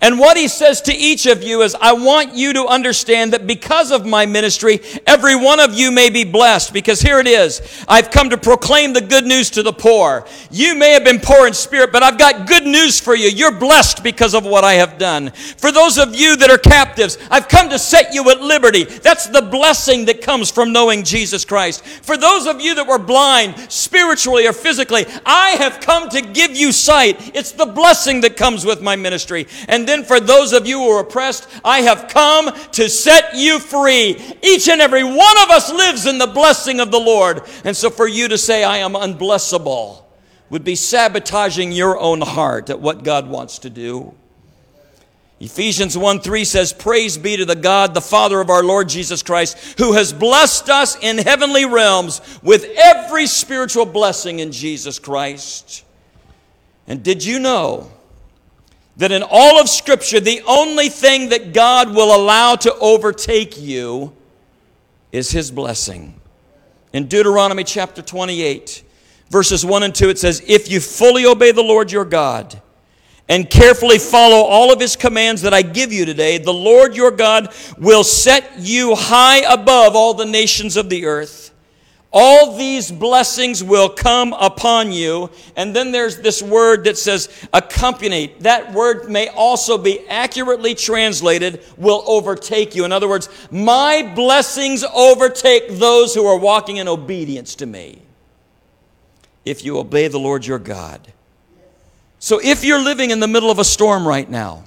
And 0.00 0.18
what 0.18 0.36
he 0.36 0.48
says 0.48 0.80
to 0.82 0.94
each 0.94 1.26
of 1.26 1.42
you 1.42 1.62
is, 1.62 1.74
I 1.80 1.92
want 1.92 2.34
you 2.34 2.52
to 2.54 2.66
understand 2.66 3.32
that 3.32 3.46
because 3.46 3.90
of 3.90 4.04
my 4.06 4.26
ministry, 4.26 4.80
every 5.06 5.36
one 5.36 5.60
of 5.60 5.74
you 5.74 5.90
may 5.90 6.10
be 6.10 6.24
blessed. 6.24 6.72
Because 6.72 7.00
here 7.00 7.18
it 7.18 7.26
is. 7.26 7.84
I've 7.88 8.10
come 8.10 8.30
to 8.30 8.38
proclaim 8.38 8.92
the 8.92 9.00
good 9.00 9.24
news 9.24 9.50
to 9.50 9.62
the 9.62 9.72
poor. 9.72 10.26
You 10.50 10.74
may 10.74 10.90
have 10.92 11.04
been 11.04 11.20
poor 11.20 11.46
in 11.46 11.52
spirit, 11.52 11.92
but 11.92 12.02
I've 12.02 12.18
got 12.18 12.46
good 12.46 12.64
news 12.64 13.00
for 13.00 13.14
you. 13.14 13.28
You're 13.28 13.58
blessed 13.58 14.02
because 14.02 14.34
of 14.34 14.44
what 14.44 14.64
I 14.64 14.74
have 14.74 14.98
done. 14.98 15.30
For 15.30 15.72
those 15.72 15.98
of 15.98 16.14
you 16.14 16.36
that 16.36 16.50
are 16.50 16.58
captives, 16.58 17.18
I've 17.30 17.48
come 17.48 17.68
to 17.70 17.78
set 17.78 18.14
you 18.14 18.30
at 18.30 18.40
liberty. 18.40 18.84
That's 18.84 19.26
the 19.26 19.42
blessing 19.42 20.04
that 20.06 20.22
comes 20.22 20.50
from 20.50 20.72
knowing 20.72 21.02
Jesus 21.02 21.44
Christ. 21.44 21.84
For 21.84 22.16
those 22.16 22.46
of 22.46 22.60
you 22.60 22.74
that 22.76 22.86
were 22.86 22.98
blind, 22.98 23.56
spiritually 23.72 24.46
or 24.46 24.52
physically, 24.52 25.06
I 25.24 25.50
have 25.50 25.80
come 25.80 26.08
to 26.10 26.20
give 26.22 26.54
you 26.54 26.72
sight. 26.72 27.34
It's 27.34 27.52
the 27.52 27.66
blessing 27.66 28.20
that 28.20 28.36
comes 28.36 28.64
with 28.64 28.80
my 28.80 28.96
ministry. 28.96 29.46
And 29.68 29.75
and 29.76 29.86
then 29.86 30.04
for 30.04 30.18
those 30.18 30.54
of 30.54 30.66
you 30.66 30.78
who 30.78 30.88
are 30.88 31.02
oppressed, 31.02 31.46
I 31.62 31.82
have 31.82 32.08
come 32.08 32.50
to 32.72 32.88
set 32.88 33.34
you 33.34 33.58
free. 33.58 34.16
Each 34.42 34.70
and 34.70 34.80
every 34.80 35.04
one 35.04 35.38
of 35.42 35.50
us 35.50 35.70
lives 35.70 36.06
in 36.06 36.16
the 36.16 36.26
blessing 36.26 36.80
of 36.80 36.90
the 36.90 36.98
Lord. 36.98 37.42
And 37.62 37.76
so 37.76 37.90
for 37.90 38.08
you 38.08 38.26
to 38.28 38.38
say, 38.38 38.64
I 38.64 38.78
am 38.78 38.94
unblessable, 38.94 40.02
would 40.48 40.64
be 40.64 40.76
sabotaging 40.76 41.72
your 41.72 41.98
own 41.98 42.22
heart 42.22 42.70
at 42.70 42.80
what 42.80 43.04
God 43.04 43.28
wants 43.28 43.58
to 43.58 43.70
do. 43.70 44.14
Ephesians 45.40 45.98
1 45.98 46.20
3 46.20 46.44
says, 46.46 46.72
Praise 46.72 47.18
be 47.18 47.36
to 47.36 47.44
the 47.44 47.54
God, 47.54 47.92
the 47.92 48.00
Father 48.00 48.40
of 48.40 48.48
our 48.48 48.64
Lord 48.64 48.88
Jesus 48.88 49.22
Christ, 49.22 49.78
who 49.78 49.92
has 49.92 50.10
blessed 50.10 50.70
us 50.70 50.96
in 51.02 51.18
heavenly 51.18 51.66
realms 51.66 52.22
with 52.42 52.64
every 52.78 53.26
spiritual 53.26 53.84
blessing 53.84 54.38
in 54.38 54.52
Jesus 54.52 54.98
Christ. 54.98 55.84
And 56.86 57.02
did 57.02 57.22
you 57.22 57.38
know 57.38 57.90
that 58.96 59.12
in 59.12 59.22
all 59.28 59.60
of 59.60 59.68
Scripture, 59.68 60.20
the 60.20 60.42
only 60.46 60.88
thing 60.88 61.28
that 61.30 61.52
God 61.52 61.94
will 61.94 62.14
allow 62.14 62.56
to 62.56 62.74
overtake 62.76 63.60
you 63.60 64.14
is 65.12 65.30
His 65.30 65.50
blessing. 65.50 66.18
In 66.92 67.06
Deuteronomy 67.06 67.64
chapter 67.64 68.00
28, 68.00 68.82
verses 69.30 69.64
1 69.64 69.82
and 69.82 69.94
2, 69.94 70.08
it 70.08 70.18
says, 70.18 70.42
If 70.46 70.70
you 70.70 70.80
fully 70.80 71.26
obey 71.26 71.52
the 71.52 71.62
Lord 71.62 71.92
your 71.92 72.04
God, 72.04 72.60
and 73.28 73.50
carefully 73.50 73.98
follow 73.98 74.44
all 74.44 74.72
of 74.72 74.80
his 74.80 74.94
commands 74.94 75.42
that 75.42 75.52
I 75.52 75.62
give 75.62 75.92
you 75.92 76.04
today, 76.04 76.38
the 76.38 76.52
Lord 76.52 76.94
your 76.94 77.10
God 77.10 77.52
will 77.76 78.04
set 78.04 78.58
you 78.58 78.94
high 78.94 79.38
above 79.52 79.96
all 79.96 80.14
the 80.14 80.26
nations 80.26 80.76
of 80.76 80.88
the 80.88 81.06
earth. 81.06 81.50
All 82.12 82.56
these 82.56 82.90
blessings 82.90 83.62
will 83.62 83.88
come 83.88 84.32
upon 84.32 84.92
you. 84.92 85.30
And 85.56 85.76
then 85.76 85.92
there's 85.92 86.20
this 86.20 86.42
word 86.42 86.84
that 86.84 86.96
says 86.96 87.28
accompany. 87.52 88.34
That 88.40 88.72
word 88.72 89.10
may 89.10 89.28
also 89.28 89.76
be 89.76 90.06
accurately 90.08 90.74
translated 90.74 91.62
will 91.76 92.02
overtake 92.06 92.74
you. 92.74 92.84
In 92.84 92.92
other 92.92 93.08
words, 93.08 93.28
my 93.50 94.12
blessings 94.14 94.84
overtake 94.84 95.68
those 95.68 96.14
who 96.14 96.26
are 96.26 96.38
walking 96.38 96.78
in 96.78 96.88
obedience 96.88 97.54
to 97.56 97.66
me. 97.66 98.00
If 99.44 99.64
you 99.64 99.78
obey 99.78 100.08
the 100.08 100.18
Lord 100.18 100.46
your 100.46 100.58
God. 100.58 101.12
So 102.18 102.40
if 102.42 102.64
you're 102.64 102.82
living 102.82 103.10
in 103.10 103.20
the 103.20 103.28
middle 103.28 103.50
of 103.50 103.58
a 103.58 103.64
storm 103.64 104.06
right 104.08 104.28
now, 104.28 104.64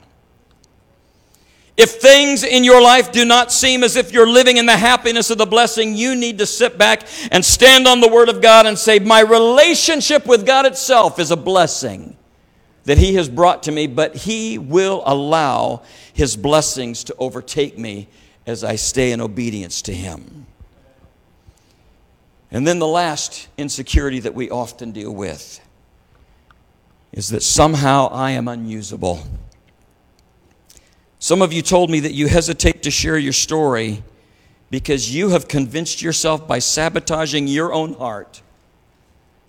if 1.79 1.91
things 1.91 2.43
in 2.43 2.65
your 2.65 2.81
life 2.81 3.09
do 3.09 3.23
not 3.23 3.53
seem 3.53 3.85
as 3.85 3.95
if 3.95 4.11
you're 4.11 4.27
living 4.27 4.57
in 4.57 4.65
the 4.65 4.75
happiness 4.75 5.29
of 5.29 5.37
the 5.37 5.45
blessing, 5.45 5.95
you 5.95 6.13
need 6.13 6.39
to 6.39 6.45
sit 6.45 6.77
back 6.77 7.07
and 7.31 7.43
stand 7.43 7.87
on 7.87 8.01
the 8.01 8.09
Word 8.09 8.27
of 8.27 8.41
God 8.41 8.65
and 8.65 8.77
say, 8.77 8.99
My 8.99 9.21
relationship 9.21 10.25
with 10.25 10.45
God 10.45 10.65
itself 10.65 11.19
is 11.19 11.31
a 11.31 11.37
blessing 11.37 12.17
that 12.83 12.97
He 12.97 13.15
has 13.15 13.29
brought 13.29 13.63
to 13.63 13.71
me, 13.71 13.87
but 13.87 14.13
He 14.13 14.57
will 14.57 15.03
allow 15.05 15.83
His 16.11 16.35
blessings 16.35 17.05
to 17.05 17.15
overtake 17.17 17.77
me 17.77 18.09
as 18.45 18.61
I 18.61 18.75
stay 18.75 19.13
in 19.13 19.21
obedience 19.21 19.81
to 19.83 19.93
Him. 19.93 20.47
And 22.51 22.67
then 22.67 22.79
the 22.79 22.87
last 22.87 23.47
insecurity 23.57 24.19
that 24.19 24.35
we 24.35 24.49
often 24.49 24.91
deal 24.91 25.15
with 25.15 25.65
is 27.13 27.29
that 27.29 27.41
somehow 27.41 28.09
I 28.11 28.31
am 28.31 28.49
unusable. 28.49 29.23
Some 31.19 31.41
of 31.41 31.51
you 31.51 31.61
told 31.61 31.89
me 31.89 31.99
that 31.99 32.13
you 32.13 32.27
hesitate 32.27 32.81
to 32.83 32.91
share 32.91 33.17
your 33.17 33.33
story 33.33 34.03
because 34.71 35.13
you 35.13 35.29
have 35.29 35.49
convinced 35.49 36.01
yourself 36.01 36.47
by 36.47 36.59
sabotaging 36.59 37.47
your 37.47 37.73
own 37.73 37.93
heart 37.93 38.41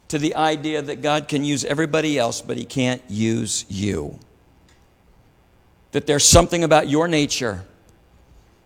to 0.09 0.19
the 0.19 0.35
idea 0.35 0.83
that 0.83 1.03
God 1.03 1.29
can 1.29 1.45
use 1.45 1.65
everybody 1.65 2.19
else, 2.19 2.41
but 2.41 2.57
He 2.57 2.65
can't 2.65 3.01
use 3.09 3.65
you. 3.69 4.19
That 5.93 6.09
there's 6.09 6.25
something 6.25 6.65
about 6.65 6.89
your 6.89 7.07
nature, 7.07 7.65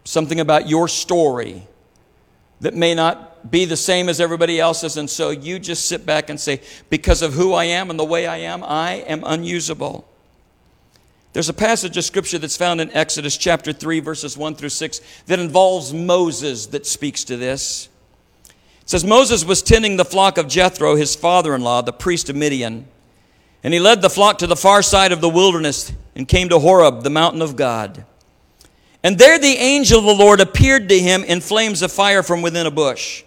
something 0.05 0.41
about 0.41 0.67
your 0.69 0.89
story 0.89 1.67
that 2.61 2.75
may 2.75 2.95
not 2.95 3.51
be 3.51 3.67
the 3.67 3.77
same 3.77 4.09
as 4.09 4.21
everybody 4.21 4.59
else's, 4.59 4.97
and 4.97 5.11
so 5.11 5.29
you 5.29 5.59
just 5.59 5.87
sit 5.87 6.07
back 6.07 6.31
and 6.31 6.41
say, 6.41 6.63
Because 6.89 7.21
of 7.21 7.35
who 7.35 7.53
I 7.53 7.65
am 7.65 7.91
and 7.91 7.99
the 7.99 8.05
way 8.05 8.27
I 8.27 8.39
am, 8.39 8.65
I 8.65 8.93
am 9.07 9.23
unusable. 9.27 10.09
There's 11.35 11.49
a 11.49 11.53
passage 11.53 11.97
of 11.97 12.05
scripture 12.05 12.39
that's 12.39 12.57
found 12.57 12.81
in 12.81 12.93
Exodus 12.93 13.37
chapter 13.37 13.73
3, 13.73 13.99
verses 13.99 14.39
1 14.39 14.55
through 14.55 14.69
6, 14.69 15.01
that 15.27 15.41
involves 15.41 15.93
Moses 15.93 16.67
that 16.67 16.87
speaks 16.87 17.25
to 17.25 17.37
this. 17.37 17.89
It 18.47 18.89
says, 18.89 19.05
Moses 19.05 19.45
was 19.45 19.61
tending 19.61 19.97
the 19.97 20.05
flock 20.05 20.39
of 20.39 20.47
Jethro, 20.47 20.95
his 20.95 21.17
father 21.17 21.57
in 21.57 21.63
law, 21.63 21.83
the 21.83 21.93
priest 21.93 22.31
of 22.31 22.37
Midian. 22.37 22.87
And 23.65 23.75
he 23.75 23.81
led 23.81 24.01
the 24.01 24.11
flock 24.11 24.39
to 24.39 24.47
the 24.47 24.55
far 24.55 24.81
side 24.81 25.11
of 25.11 25.21
the 25.21 25.29
wilderness 25.29 25.93
and 26.15 26.29
came 26.29 26.51
to 26.51 26.61
Horeb, 26.61 27.03
the 27.03 27.11
mountain 27.11 27.43
of 27.43 27.57
God. 27.57 28.05
And 29.03 29.19
there 29.19 29.39
the 29.41 29.57
angel 29.57 29.99
of 29.99 30.05
the 30.05 30.15
Lord 30.15 30.39
appeared 30.39 30.89
to 30.89 30.99
him 31.01 31.25
in 31.25 31.41
flames 31.41 31.83
of 31.83 31.91
fire 31.91 32.23
from 32.23 32.43
within 32.43 32.67
a 32.67 32.71
bush. 32.71 33.25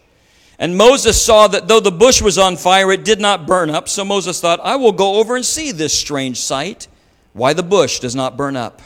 And 0.57 0.77
Moses 0.77 1.21
saw 1.21 1.49
that 1.49 1.67
though 1.67 1.81
the 1.81 1.91
bush 1.91 2.21
was 2.21 2.37
on 2.37 2.55
fire, 2.55 2.89
it 2.93 3.03
did 3.03 3.19
not 3.19 3.45
burn 3.45 3.69
up. 3.69 3.89
So 3.89 4.05
Moses 4.05 4.39
thought, 4.39 4.61
I 4.61 4.77
will 4.77 4.93
go 4.93 5.15
over 5.15 5.35
and 5.35 5.45
see 5.45 5.73
this 5.73 5.97
strange 5.97 6.39
sight 6.39 6.87
why 7.37 7.53
the 7.53 7.63
bush 7.63 7.99
does 7.99 8.15
not 8.15 8.35
burn 8.35 8.55
up. 8.55 8.81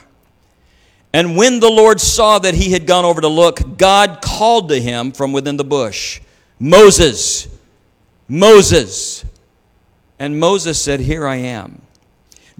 And 1.14 1.36
when 1.36 1.60
the 1.60 1.70
Lord 1.70 2.00
saw 2.00 2.38
that 2.40 2.54
he 2.54 2.72
had 2.72 2.86
gone 2.86 3.06
over 3.06 3.22
to 3.22 3.28
look, 3.28 3.78
God 3.78 4.22
called 4.22 4.70
to 4.70 4.80
him 4.80 5.12
from 5.12 5.32
within 5.32 5.58
the 5.58 5.64
bush, 5.64 6.22
Moses, 6.60 7.48
Moses. 8.28 9.26
And 10.20 10.40
Moses 10.40 10.80
said, 10.82 11.00
Here 11.00 11.26
I 11.26 11.38
am. 11.38 11.82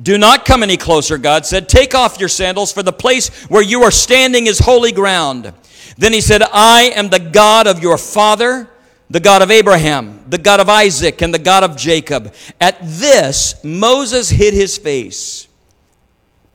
Do 0.01 0.17
not 0.17 0.45
come 0.45 0.63
any 0.63 0.77
closer, 0.77 1.17
God 1.17 1.45
said. 1.45 1.69
Take 1.69 1.93
off 1.93 2.19
your 2.19 2.30
sandals, 2.30 2.71
for 2.71 2.84
the 2.84 2.93
place 2.93 3.30
where 3.49 3.62
you 3.62 3.84
are 3.84 3.91
standing 3.91 4.47
is 4.47 4.60
holy 4.60 4.91
ground. 4.91 5.54
Then 5.97 6.13
he 6.13 6.21
said, 6.21 6.41
I 6.41 6.91
am 6.95 7.10
the 7.10 7.19
God 7.19 7.67
of 7.67 7.84
your 7.84 7.97
father, 7.97 8.67
the 9.10 9.19
God 9.19 9.41
of 9.41 9.51
Abraham, 9.51 10.23
the 10.27 10.38
God 10.38 10.60
of 10.60 10.69
Isaac, 10.69 11.21
and 11.21 11.34
the 11.34 11.39
God 11.39 11.63
of 11.63 11.75
Jacob. 11.75 12.34
At 12.60 12.77
this, 12.82 13.63
Moses 13.63 14.30
hid 14.30 14.54
his 14.54 14.77
face 14.77 15.47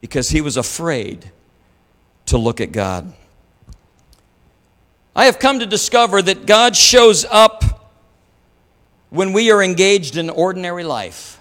because 0.07 0.29
he 0.29 0.40
was 0.40 0.57
afraid 0.57 1.33
to 2.27 2.38
look 2.38 2.61
at 2.61 2.71
God. 2.71 3.12
I 5.16 5.25
have 5.25 5.40
come 5.40 5.59
to 5.59 5.66
discover 5.66 6.23
that 6.23 6.47
God 6.47 6.77
shows 6.77 7.25
up 7.25 7.90
when 9.11 9.33
we 9.33 9.51
are 9.51 9.61
engaged 9.61 10.16
in 10.16 10.31
ordinary 10.31 10.85
life. 10.85 11.40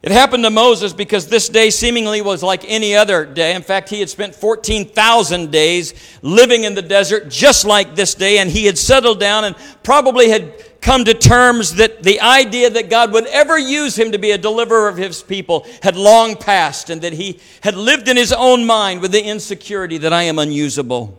It 0.00 0.10
happened 0.10 0.42
to 0.44 0.50
Moses 0.50 0.94
because 0.94 1.28
this 1.28 1.50
day 1.50 1.68
seemingly 1.68 2.22
was 2.22 2.42
like 2.42 2.64
any 2.66 2.94
other 2.96 3.26
day. 3.26 3.54
In 3.54 3.60
fact, 3.60 3.90
he 3.90 4.00
had 4.00 4.08
spent 4.08 4.34
14,000 4.34 5.50
days 5.50 5.92
living 6.22 6.64
in 6.64 6.74
the 6.74 6.80
desert 6.80 7.28
just 7.28 7.66
like 7.66 7.94
this 7.94 8.14
day, 8.14 8.38
and 8.38 8.50
he 8.50 8.64
had 8.64 8.78
settled 8.78 9.20
down 9.20 9.44
and 9.44 9.54
probably 9.82 10.30
had 10.30 10.61
come 10.82 11.04
to 11.04 11.14
terms 11.14 11.76
that 11.76 12.02
the 12.02 12.20
idea 12.20 12.68
that 12.68 12.90
God 12.90 13.12
would 13.12 13.26
ever 13.28 13.56
use 13.56 13.96
him 13.96 14.12
to 14.12 14.18
be 14.18 14.32
a 14.32 14.38
deliverer 14.38 14.88
of 14.88 14.98
his 14.98 15.22
people 15.22 15.66
had 15.82 15.96
long 15.96 16.36
passed, 16.36 16.90
and 16.90 17.00
that 17.00 17.14
he 17.14 17.40
had 17.62 17.76
lived 17.76 18.08
in 18.08 18.16
his 18.16 18.32
own 18.32 18.66
mind 18.66 19.00
with 19.00 19.12
the 19.12 19.22
insecurity 19.22 19.96
that 19.98 20.12
I 20.12 20.24
am 20.24 20.38
unusable. 20.38 21.18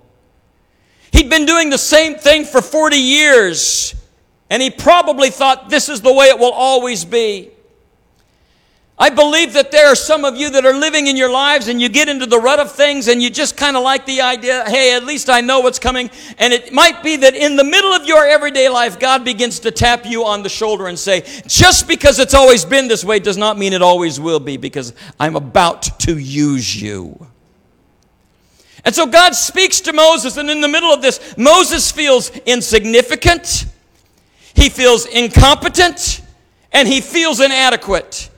He'd 1.12 1.30
been 1.30 1.46
doing 1.46 1.70
the 1.70 1.78
same 1.78 2.16
thing 2.16 2.44
for 2.44 2.62
40 2.62 2.98
years, 2.98 3.96
and 4.50 4.62
he 4.62 4.70
probably 4.70 5.30
thought 5.30 5.70
this 5.70 5.90
is 5.90 6.02
the 6.02 6.14
way 6.14 6.28
it 6.28 6.38
will 6.38 6.52
always 6.52 7.06
be. 7.06 7.50
I 8.98 9.10
believe 9.10 9.54
that 9.54 9.72
there 9.72 9.88
are 9.88 9.96
some 9.96 10.24
of 10.24 10.38
you 10.38 10.52
that 10.52 10.66
are 10.68 10.74
living 10.74 11.08
in 11.08 11.18
your 11.18 11.32
lives 11.32 11.68
and 11.68 11.82
you 11.82 11.90
get 11.90 12.08
into 12.08 12.28
the 12.28 12.40
rut 12.40 12.60
of 12.60 12.72
things 12.72 13.08
and 13.08 13.24
you 13.24 13.32
just 13.32 13.58
kind 13.58 13.76
of 13.76 13.84
like 13.84 14.06
the 14.06 14.22
idea, 14.22 14.64
hey, 14.70 14.96
at 14.96 15.04
least 15.04 15.30
I 15.30 15.42
know 15.42 15.62
what's 15.62 15.80
coming. 15.80 16.12
And 16.38 16.54
it 16.54 16.72
might 16.72 17.02
be 17.02 17.18
that 17.18 17.34
in 17.34 17.56
the 17.56 17.64
middle 17.64 17.92
of 17.92 18.06
your 18.06 18.24
everyday 18.26 18.70
life, 18.70 19.00
God 19.00 19.26
begins 19.26 19.60
to 19.62 19.72
tap 19.72 20.06
you 20.06 20.26
on 20.26 20.44
the 20.44 20.50
shoulder 20.50 20.88
and 20.88 20.98
say, 20.98 21.22
just 21.48 21.88
because 21.88 22.20
it's 22.20 22.36
always 22.36 22.66
been 22.66 22.88
this 22.88 23.04
way 23.04 23.20
does 23.20 23.36
not 23.36 23.58
mean 23.58 23.74
it 23.74 23.82
always 23.82 24.20
will 24.20 24.40
be 24.40 24.58
because 24.58 24.94
I'm 25.20 25.36
about 25.36 26.00
to 26.02 26.18
use 26.20 26.80
you. 26.80 27.28
And 28.86 28.94
so 28.94 29.08
God 29.08 29.34
speaks 29.34 29.82
to 29.82 29.94
Moses, 29.94 30.36
and 30.38 30.50
in 30.50 30.60
the 30.60 30.68
middle 30.68 30.92
of 30.92 31.02
this, 31.02 31.38
Moses 31.38 31.90
feels 31.92 32.30
insignificant, 32.40 33.66
he 34.54 34.68
feels 34.68 35.06
incompetent, 35.06 36.22
and 36.72 36.88
he 36.88 37.00
feels 37.00 37.40
inadequate. 37.40 38.30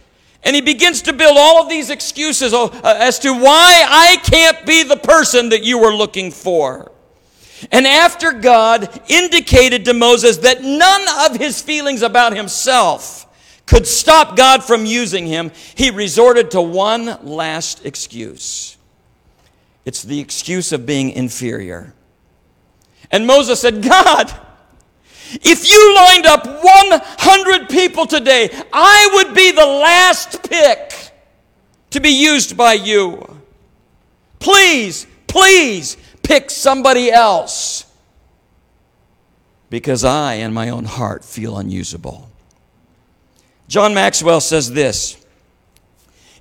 And 0.46 0.56
he 0.56 0.62
begins 0.62 1.02
to 1.04 1.14
build 1.14 1.38
all 1.38 1.64
of 1.64 1.70
these 1.70 1.90
excuses 1.90 2.54
uh, 2.54 2.70
as 2.84 3.18
to 3.20 3.34
why 3.34 3.84
I 3.88 4.18
can't 4.24 4.66
be 4.66 4.84
the 4.84 4.96
person 4.96 5.50
that 5.50 5.64
you 5.64 5.80
were 5.80 5.94
looking 5.94 6.32
for. 6.32 6.92
And 7.72 7.88
after 7.88 8.32
God 8.32 9.02
indicated 9.10 9.86
to 9.86 9.94
Moses 9.94 10.38
that 10.38 10.64
none 10.64 11.32
of 11.32 11.38
his 11.40 11.62
feelings 11.62 12.04
about 12.04 12.36
himself 12.36 13.24
could 13.66 13.88
stop 13.88 14.38
God 14.38 14.64
from 14.64 14.86
using 14.86 15.26
him, 15.26 15.52
he 15.74 15.90
resorted 15.90 16.52
to 16.52 16.62
one 16.62 17.18
last 17.24 17.84
excuse. 17.84 18.78
It's 19.84 20.04
the 20.04 20.20
excuse 20.20 20.72
of 20.72 20.86
being 20.86 21.10
inferior. 21.10 21.94
And 23.10 23.26
Moses 23.26 23.62
said, 23.62 23.82
God, 23.82 24.32
if 25.44 25.70
you 25.70 25.96
lined 25.96 26.26
up 26.26 26.46
100 26.46 27.70
people 27.70 28.06
today, 28.06 28.50
I 28.72 29.10
would 29.14 29.36
be 29.36 29.52
the 29.52 29.66
last 29.66 30.50
pick 30.50 30.94
to 31.92 32.00
be 32.00 32.10
used 32.10 32.58
by 32.58 32.74
you. 32.74 33.42
Please, 34.40 35.08
please 35.28 35.98
pick 36.22 36.50
somebody 36.50 37.12
else 37.12 37.86
because 39.70 40.04
I, 40.04 40.36
in 40.36 40.54
my 40.54 40.70
own 40.70 40.86
heart, 40.86 41.26
feel 41.26 41.58
unusable. 41.58 42.30
John 43.68 43.94
Maxwell 43.94 44.42
says 44.42 44.72
this 44.72 45.24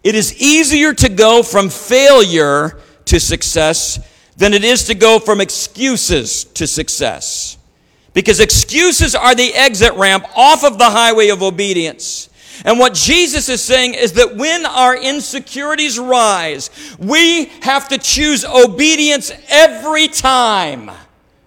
It 0.02 0.14
is 0.14 0.40
easier 0.40 0.92
to 0.94 1.08
go 1.08 1.42
from 1.42 1.68
failure 1.68 2.78
to 3.06 3.20
success 3.20 3.98
than 4.36 4.52
it 4.52 4.64
is 4.64 4.84
to 4.84 4.94
go 4.94 5.18
from 5.18 5.40
excuses 5.40 6.44
to 6.44 6.66
success. 6.66 7.53
Because 8.14 8.40
excuses 8.40 9.14
are 9.14 9.34
the 9.34 9.52
exit 9.54 9.92
ramp 9.94 10.24
off 10.34 10.64
of 10.64 10.78
the 10.78 10.88
highway 10.88 11.28
of 11.28 11.42
obedience. 11.42 12.30
And 12.64 12.78
what 12.78 12.94
Jesus 12.94 13.48
is 13.48 13.60
saying 13.60 13.94
is 13.94 14.12
that 14.12 14.36
when 14.36 14.64
our 14.64 14.96
insecurities 14.96 15.98
rise, 15.98 16.70
we 16.98 17.46
have 17.62 17.88
to 17.88 17.98
choose 17.98 18.44
obedience 18.44 19.32
every 19.48 20.06
time 20.08 20.90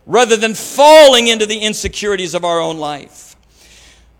rather 0.06 0.36
than 0.36 0.54
falling 0.54 1.28
into 1.28 1.46
the 1.46 1.60
insecurities 1.60 2.34
of 2.34 2.44
our 2.44 2.60
own 2.60 2.78
life. 2.78 3.36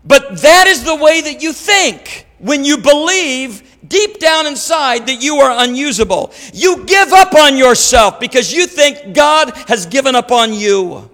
But 0.04 0.40
that 0.40 0.66
is 0.66 0.84
the 0.84 0.96
way 0.96 1.20
that 1.20 1.42
you 1.42 1.52
think 1.52 2.26
when 2.38 2.64
you 2.64 2.78
believe 2.78 3.62
deep 3.86 4.18
down 4.18 4.46
inside 4.46 5.06
that 5.06 5.22
you 5.22 5.36
are 5.36 5.64
unusable. 5.64 6.32
You 6.52 6.84
give 6.84 7.12
up 7.12 7.34
on 7.34 7.56
yourself 7.56 8.18
because 8.20 8.52
you 8.52 8.66
think 8.66 9.14
God 9.14 9.52
has 9.68 9.86
given 9.86 10.14
up 10.14 10.30
on 10.30 10.52
you. 10.52 11.10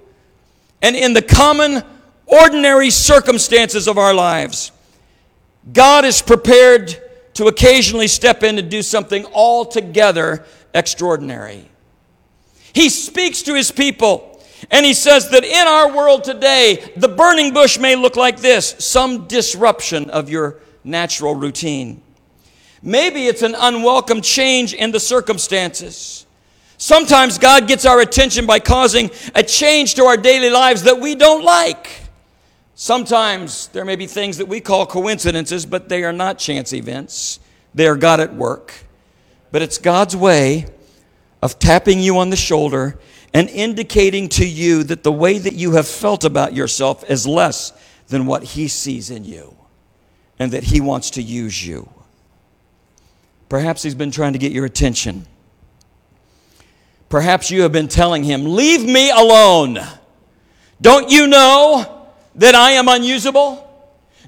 And 0.84 0.96
in 0.96 1.14
the 1.14 1.22
common, 1.22 1.82
ordinary 2.26 2.90
circumstances 2.90 3.88
of 3.88 3.96
our 3.96 4.12
lives, 4.12 4.70
God 5.72 6.04
is 6.04 6.20
prepared 6.20 7.00
to 7.32 7.46
occasionally 7.46 8.06
step 8.06 8.42
in 8.42 8.58
and 8.58 8.70
do 8.70 8.82
something 8.82 9.24
altogether 9.32 10.44
extraordinary. 10.74 11.70
He 12.74 12.90
speaks 12.90 13.40
to 13.44 13.54
his 13.54 13.72
people 13.72 14.42
and 14.70 14.84
he 14.84 14.92
says 14.92 15.30
that 15.30 15.42
in 15.42 15.66
our 15.66 15.90
world 15.90 16.22
today, 16.22 16.92
the 16.96 17.08
burning 17.08 17.54
bush 17.54 17.78
may 17.78 17.96
look 17.96 18.16
like 18.16 18.40
this 18.40 18.76
some 18.78 19.26
disruption 19.26 20.10
of 20.10 20.28
your 20.28 20.58
natural 20.84 21.34
routine. 21.34 22.02
Maybe 22.82 23.26
it's 23.26 23.40
an 23.40 23.54
unwelcome 23.58 24.20
change 24.20 24.74
in 24.74 24.90
the 24.90 25.00
circumstances. 25.00 26.23
Sometimes 26.84 27.38
God 27.38 27.66
gets 27.66 27.86
our 27.86 27.98
attention 28.00 28.44
by 28.44 28.58
causing 28.58 29.10
a 29.34 29.42
change 29.42 29.94
to 29.94 30.04
our 30.04 30.18
daily 30.18 30.50
lives 30.50 30.82
that 30.82 31.00
we 31.00 31.14
don't 31.14 31.42
like. 31.42 31.88
Sometimes 32.74 33.68
there 33.68 33.86
may 33.86 33.96
be 33.96 34.06
things 34.06 34.36
that 34.36 34.48
we 34.48 34.60
call 34.60 34.84
coincidences, 34.84 35.64
but 35.64 35.88
they 35.88 36.04
are 36.04 36.12
not 36.12 36.38
chance 36.38 36.74
events. 36.74 37.40
They 37.74 37.86
are 37.86 37.96
God 37.96 38.20
at 38.20 38.34
work. 38.34 38.74
But 39.50 39.62
it's 39.62 39.78
God's 39.78 40.14
way 40.14 40.66
of 41.40 41.58
tapping 41.58 42.00
you 42.00 42.18
on 42.18 42.28
the 42.28 42.36
shoulder 42.36 42.98
and 43.32 43.48
indicating 43.48 44.28
to 44.28 44.46
you 44.46 44.84
that 44.84 45.04
the 45.04 45.12
way 45.12 45.38
that 45.38 45.54
you 45.54 45.72
have 45.72 45.88
felt 45.88 46.22
about 46.22 46.52
yourself 46.52 47.02
is 47.08 47.26
less 47.26 47.72
than 48.08 48.26
what 48.26 48.42
He 48.42 48.68
sees 48.68 49.08
in 49.08 49.24
you 49.24 49.56
and 50.38 50.52
that 50.52 50.64
He 50.64 50.82
wants 50.82 51.12
to 51.12 51.22
use 51.22 51.66
you. 51.66 51.88
Perhaps 53.48 53.82
He's 53.82 53.94
been 53.94 54.10
trying 54.10 54.34
to 54.34 54.38
get 54.38 54.52
your 54.52 54.66
attention. 54.66 55.24
Perhaps 57.14 57.48
you 57.52 57.62
have 57.62 57.70
been 57.70 57.86
telling 57.86 58.24
Him, 58.24 58.44
Leave 58.44 58.84
me 58.84 59.08
alone. 59.08 59.78
Don't 60.80 61.12
you 61.12 61.28
know 61.28 62.08
that 62.34 62.56
I 62.56 62.72
am 62.72 62.88
unusable? 62.88 63.60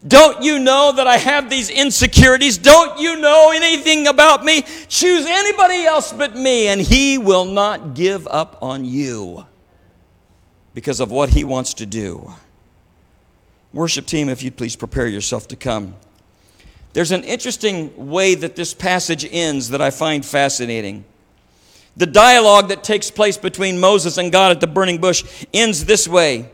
Don't 0.06 0.44
you 0.44 0.60
know 0.60 0.92
that 0.92 1.04
I 1.04 1.16
have 1.16 1.50
these 1.50 1.68
insecurities? 1.68 2.58
Don't 2.58 3.00
you 3.00 3.16
know 3.18 3.50
anything 3.52 4.06
about 4.06 4.44
me? 4.44 4.62
Choose 4.86 5.26
anybody 5.26 5.82
else 5.84 6.12
but 6.12 6.36
me, 6.36 6.68
and 6.68 6.80
he 6.80 7.18
will 7.18 7.44
not 7.44 7.94
give 7.94 8.28
up 8.28 8.56
on 8.62 8.84
you 8.84 9.44
because 10.72 11.00
of 11.00 11.10
what 11.10 11.30
he 11.30 11.42
wants 11.42 11.74
to 11.74 11.86
do. 11.86 12.34
Worship 13.72 14.06
team, 14.06 14.28
if 14.28 14.44
you'd 14.44 14.56
please 14.56 14.76
prepare 14.76 15.08
yourself 15.08 15.48
to 15.48 15.56
come. 15.56 15.96
There's 16.92 17.10
an 17.10 17.24
interesting 17.24 18.08
way 18.08 18.36
that 18.36 18.54
this 18.54 18.74
passage 18.74 19.28
ends 19.28 19.70
that 19.70 19.82
I 19.82 19.90
find 19.90 20.24
fascinating. 20.24 21.04
The 21.96 22.06
dialogue 22.06 22.68
that 22.68 22.84
takes 22.84 23.10
place 23.10 23.38
between 23.38 23.80
Moses 23.80 24.18
and 24.18 24.30
God 24.30 24.52
at 24.52 24.60
the 24.60 24.66
burning 24.66 24.98
bush 24.98 25.46
ends 25.54 25.84
this 25.86 26.06
way. 26.06 26.50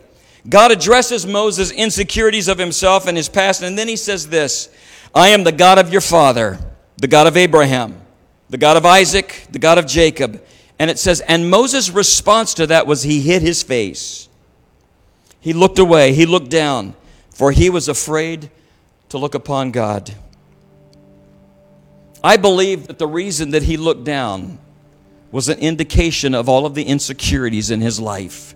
God 0.49 0.73
addresses 0.73 1.27
Moses' 1.27 1.71
insecurities 1.71 2.49
of 2.49 2.59
himself 2.59 3.07
and 3.07 3.17
his 3.17 3.29
past, 3.29 3.63
and 3.63 3.79
then 3.79 3.89
he 3.89 3.97
says 3.97 4.29
this 4.29 4.69
I 5.15 5.29
am 5.29 5.45
the 5.45 5.53
God 5.53 5.79
of 5.79 5.93
your 5.93 6.01
father, 6.01 6.59
the 6.97 7.09
God 7.09 7.27
of 7.27 7.37
Abraham, 7.37 8.01
the 8.51 8.59
God 8.59 8.77
of 8.77 8.87
Isaac, 8.87 9.47
the 9.51 9.59
God 9.59 9.79
of 9.79 9.87
Jacob. 9.87 10.43
And 10.79 10.91
it 10.91 10.99
says, 10.99 11.21
and 11.21 11.49
Moses' 11.49 11.91
response 11.91 12.55
to 12.55 12.67
that 12.67 12.89
was 12.89 13.05
he 13.05 13.21
hid 13.21 13.43
his 13.43 13.63
face. 13.63 14.29
He 15.39 15.53
looked 15.53 15.79
away, 15.79 16.13
he 16.13 16.27
looked 16.27 16.51
down, 16.51 16.95
for 17.31 17.53
he 17.53 17.71
was 17.71 17.89
afraid 17.89 18.51
to 19.11 19.19
look 19.19 19.35
upon 19.35 19.71
God. 19.71 20.13
I 22.25 22.37
believe 22.37 22.87
that 22.87 22.99
the 22.99 23.07
reason 23.07 23.51
that 23.51 23.65
he 23.65 23.77
looked 23.77 24.05
down 24.05 24.59
was 25.33 25.49
an 25.49 25.59
indication 25.59 26.35
of 26.35 26.49
all 26.49 26.64
of 26.64 26.75
the 26.75 26.85
insecurities 26.85 27.71
in 27.71 27.81
his 27.81 27.99
life 27.99 28.55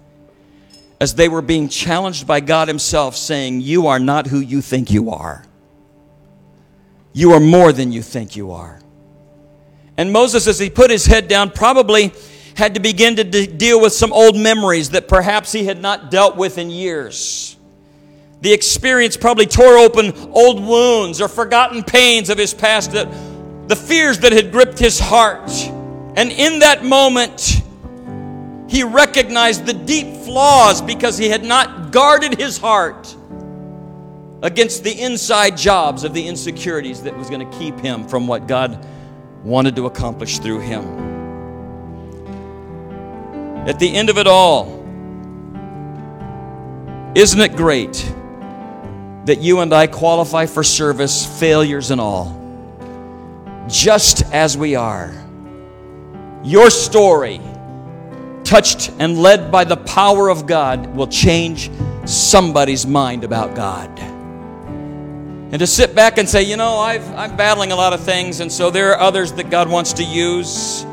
as 1.00 1.14
they 1.14 1.28
were 1.28 1.42
being 1.42 1.68
challenged 1.68 2.26
by 2.26 2.40
God 2.40 2.68
Himself, 2.68 3.16
saying, 3.16 3.60
You 3.60 3.86
are 3.86 3.98
not 3.98 4.26
who 4.26 4.38
you 4.38 4.62
think 4.62 4.90
you 4.90 5.10
are. 5.10 5.44
You 7.12 7.32
are 7.32 7.40
more 7.40 7.72
than 7.72 7.92
you 7.92 8.02
think 8.02 8.36
you 8.36 8.52
are. 8.52 8.80
And 9.96 10.12
Moses, 10.12 10.46
as 10.46 10.58
he 10.58 10.70
put 10.70 10.90
his 10.90 11.06
head 11.06 11.28
down, 11.28 11.50
probably 11.50 12.12
had 12.56 12.74
to 12.74 12.80
begin 12.80 13.16
to 13.16 13.24
de- 13.24 13.46
deal 13.46 13.80
with 13.80 13.92
some 13.92 14.12
old 14.12 14.36
memories 14.36 14.90
that 14.90 15.08
perhaps 15.08 15.52
he 15.52 15.64
had 15.64 15.80
not 15.80 16.10
dealt 16.10 16.36
with 16.36 16.58
in 16.58 16.70
years. 16.70 17.56
The 18.40 18.52
experience 18.52 19.16
probably 19.16 19.46
tore 19.46 19.78
open 19.78 20.12
old 20.30 20.62
wounds 20.62 21.20
or 21.20 21.28
forgotten 21.28 21.82
pains 21.82 22.28
of 22.30 22.38
his 22.38 22.52
past, 22.52 22.92
that, 22.92 23.08
the 23.68 23.76
fears 23.76 24.20
that 24.20 24.32
had 24.32 24.52
gripped 24.52 24.78
his 24.78 24.98
heart. 24.98 25.50
And 26.16 26.32
in 26.32 26.60
that 26.60 26.82
moment, 26.82 27.62
he 28.68 28.82
recognized 28.82 29.66
the 29.66 29.74
deep 29.74 30.24
flaws 30.24 30.80
because 30.80 31.18
he 31.18 31.28
had 31.28 31.44
not 31.44 31.92
guarded 31.92 32.38
his 32.38 32.56
heart 32.56 33.14
against 34.42 34.82
the 34.82 35.00
inside 35.00 35.56
jobs 35.56 36.04
of 36.04 36.14
the 36.14 36.26
insecurities 36.26 37.02
that 37.02 37.16
was 37.16 37.28
going 37.28 37.48
to 37.48 37.58
keep 37.58 37.78
him 37.78 38.08
from 38.08 38.26
what 38.26 38.46
God 38.46 38.86
wanted 39.44 39.76
to 39.76 39.86
accomplish 39.86 40.38
through 40.38 40.60
him. 40.60 40.84
At 43.68 43.78
the 43.78 43.94
end 43.94 44.10
of 44.10 44.18
it 44.18 44.26
all, 44.26 44.68
isn't 47.14 47.40
it 47.40 47.56
great 47.56 47.94
that 49.26 49.38
you 49.40 49.60
and 49.60 49.72
I 49.72 49.86
qualify 49.86 50.46
for 50.46 50.62
service, 50.62 51.26
failures 51.40 51.90
and 51.90 52.00
all, 52.00 52.34
just 53.68 54.22
as 54.32 54.56
we 54.56 54.76
are? 54.76 55.25
Your 56.46 56.70
story 56.70 57.40
touched 58.44 58.92
and 59.00 59.18
led 59.18 59.50
by 59.50 59.64
the 59.64 59.76
power 59.76 60.28
of 60.30 60.46
God, 60.46 60.86
will 60.94 61.08
change 61.08 61.72
somebody's 62.04 62.86
mind 62.86 63.24
about 63.24 63.56
God. 63.56 63.90
And 63.98 65.58
to 65.58 65.66
sit 65.66 65.96
back 65.96 66.18
and 66.18 66.28
say, 66.28 66.44
you 66.44 66.56
know, 66.56 66.76
i 66.76 66.94
am 66.94 67.36
battling 67.36 67.72
a 67.72 67.74
lot 67.74 67.92
of 67.92 68.00
things, 68.00 68.38
and 68.38 68.52
so 68.52 68.70
there 68.70 68.92
are 68.92 69.00
others 69.00 69.32
that 69.32 69.50
God 69.50 69.68
wants 69.68 69.92
to 69.94 70.04
use, 70.04 70.86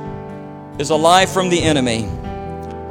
is 0.80 0.89
a 0.89 0.96
lie 0.96 1.28
from 1.28 1.50
the 1.50 1.62
enemy. 1.62 2.10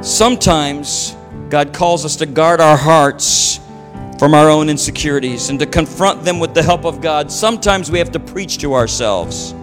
Sometimes 0.01 1.17
God 1.49 1.73
calls 1.73 2.05
us 2.05 2.15
to 2.15 2.25
guard 2.25 2.61
our 2.61 2.77
hearts 2.77 3.59
from 4.17 4.33
our 4.33 4.49
own 4.49 4.69
insecurities 4.69 5.49
and 5.49 5.59
to 5.59 5.65
confront 5.65 6.23
them 6.23 6.39
with 6.39 6.53
the 6.53 6.63
help 6.63 6.85
of 6.85 7.01
God. 7.01 7.29
Sometimes 7.29 7.91
we 7.91 7.99
have 7.99 8.13
to 8.13 8.21
preach 8.21 8.59
to 8.59 8.73
ourselves. 8.73 9.53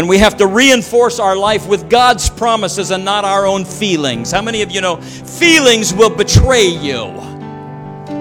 And 0.00 0.08
we 0.08 0.16
have 0.16 0.38
to 0.38 0.46
reinforce 0.46 1.18
our 1.18 1.36
life 1.36 1.68
with 1.68 1.90
God's 1.90 2.30
promises 2.30 2.90
and 2.90 3.04
not 3.04 3.26
our 3.26 3.44
own 3.44 3.66
feelings. 3.66 4.30
How 4.30 4.40
many 4.40 4.62
of 4.62 4.70
you 4.70 4.80
know 4.80 4.96
feelings 4.96 5.92
will 5.92 6.08
betray 6.08 6.68
you, 6.68 7.04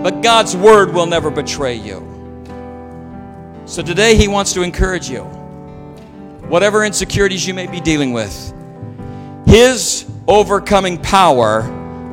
but 0.03 0.19
God's 0.21 0.57
word 0.57 0.93
will 0.93 1.05
never 1.05 1.31
betray 1.31 1.75
you? 1.75 2.05
So 3.63 3.81
today, 3.81 4.17
He 4.17 4.27
wants 4.27 4.51
to 4.55 4.61
encourage 4.61 5.09
you. 5.09 5.21
Whatever 6.49 6.83
insecurities 6.83 7.47
you 7.47 7.53
may 7.53 7.67
be 7.67 7.79
dealing 7.79 8.11
with, 8.11 8.53
His 9.45 10.05
overcoming 10.27 11.01
power 11.01 11.61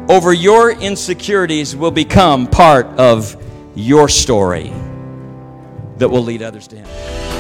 over 0.09 0.33
your 0.33 0.71
insecurities 0.71 1.75
will 1.75 1.91
become 1.91 2.47
part 2.47 2.87
of 3.01 3.37
your 3.75 4.09
story 4.09 4.73
that 5.97 6.09
will 6.09 6.23
lead 6.23 6.43
others 6.43 6.69
to 6.69 6.77
Him. 6.77 7.36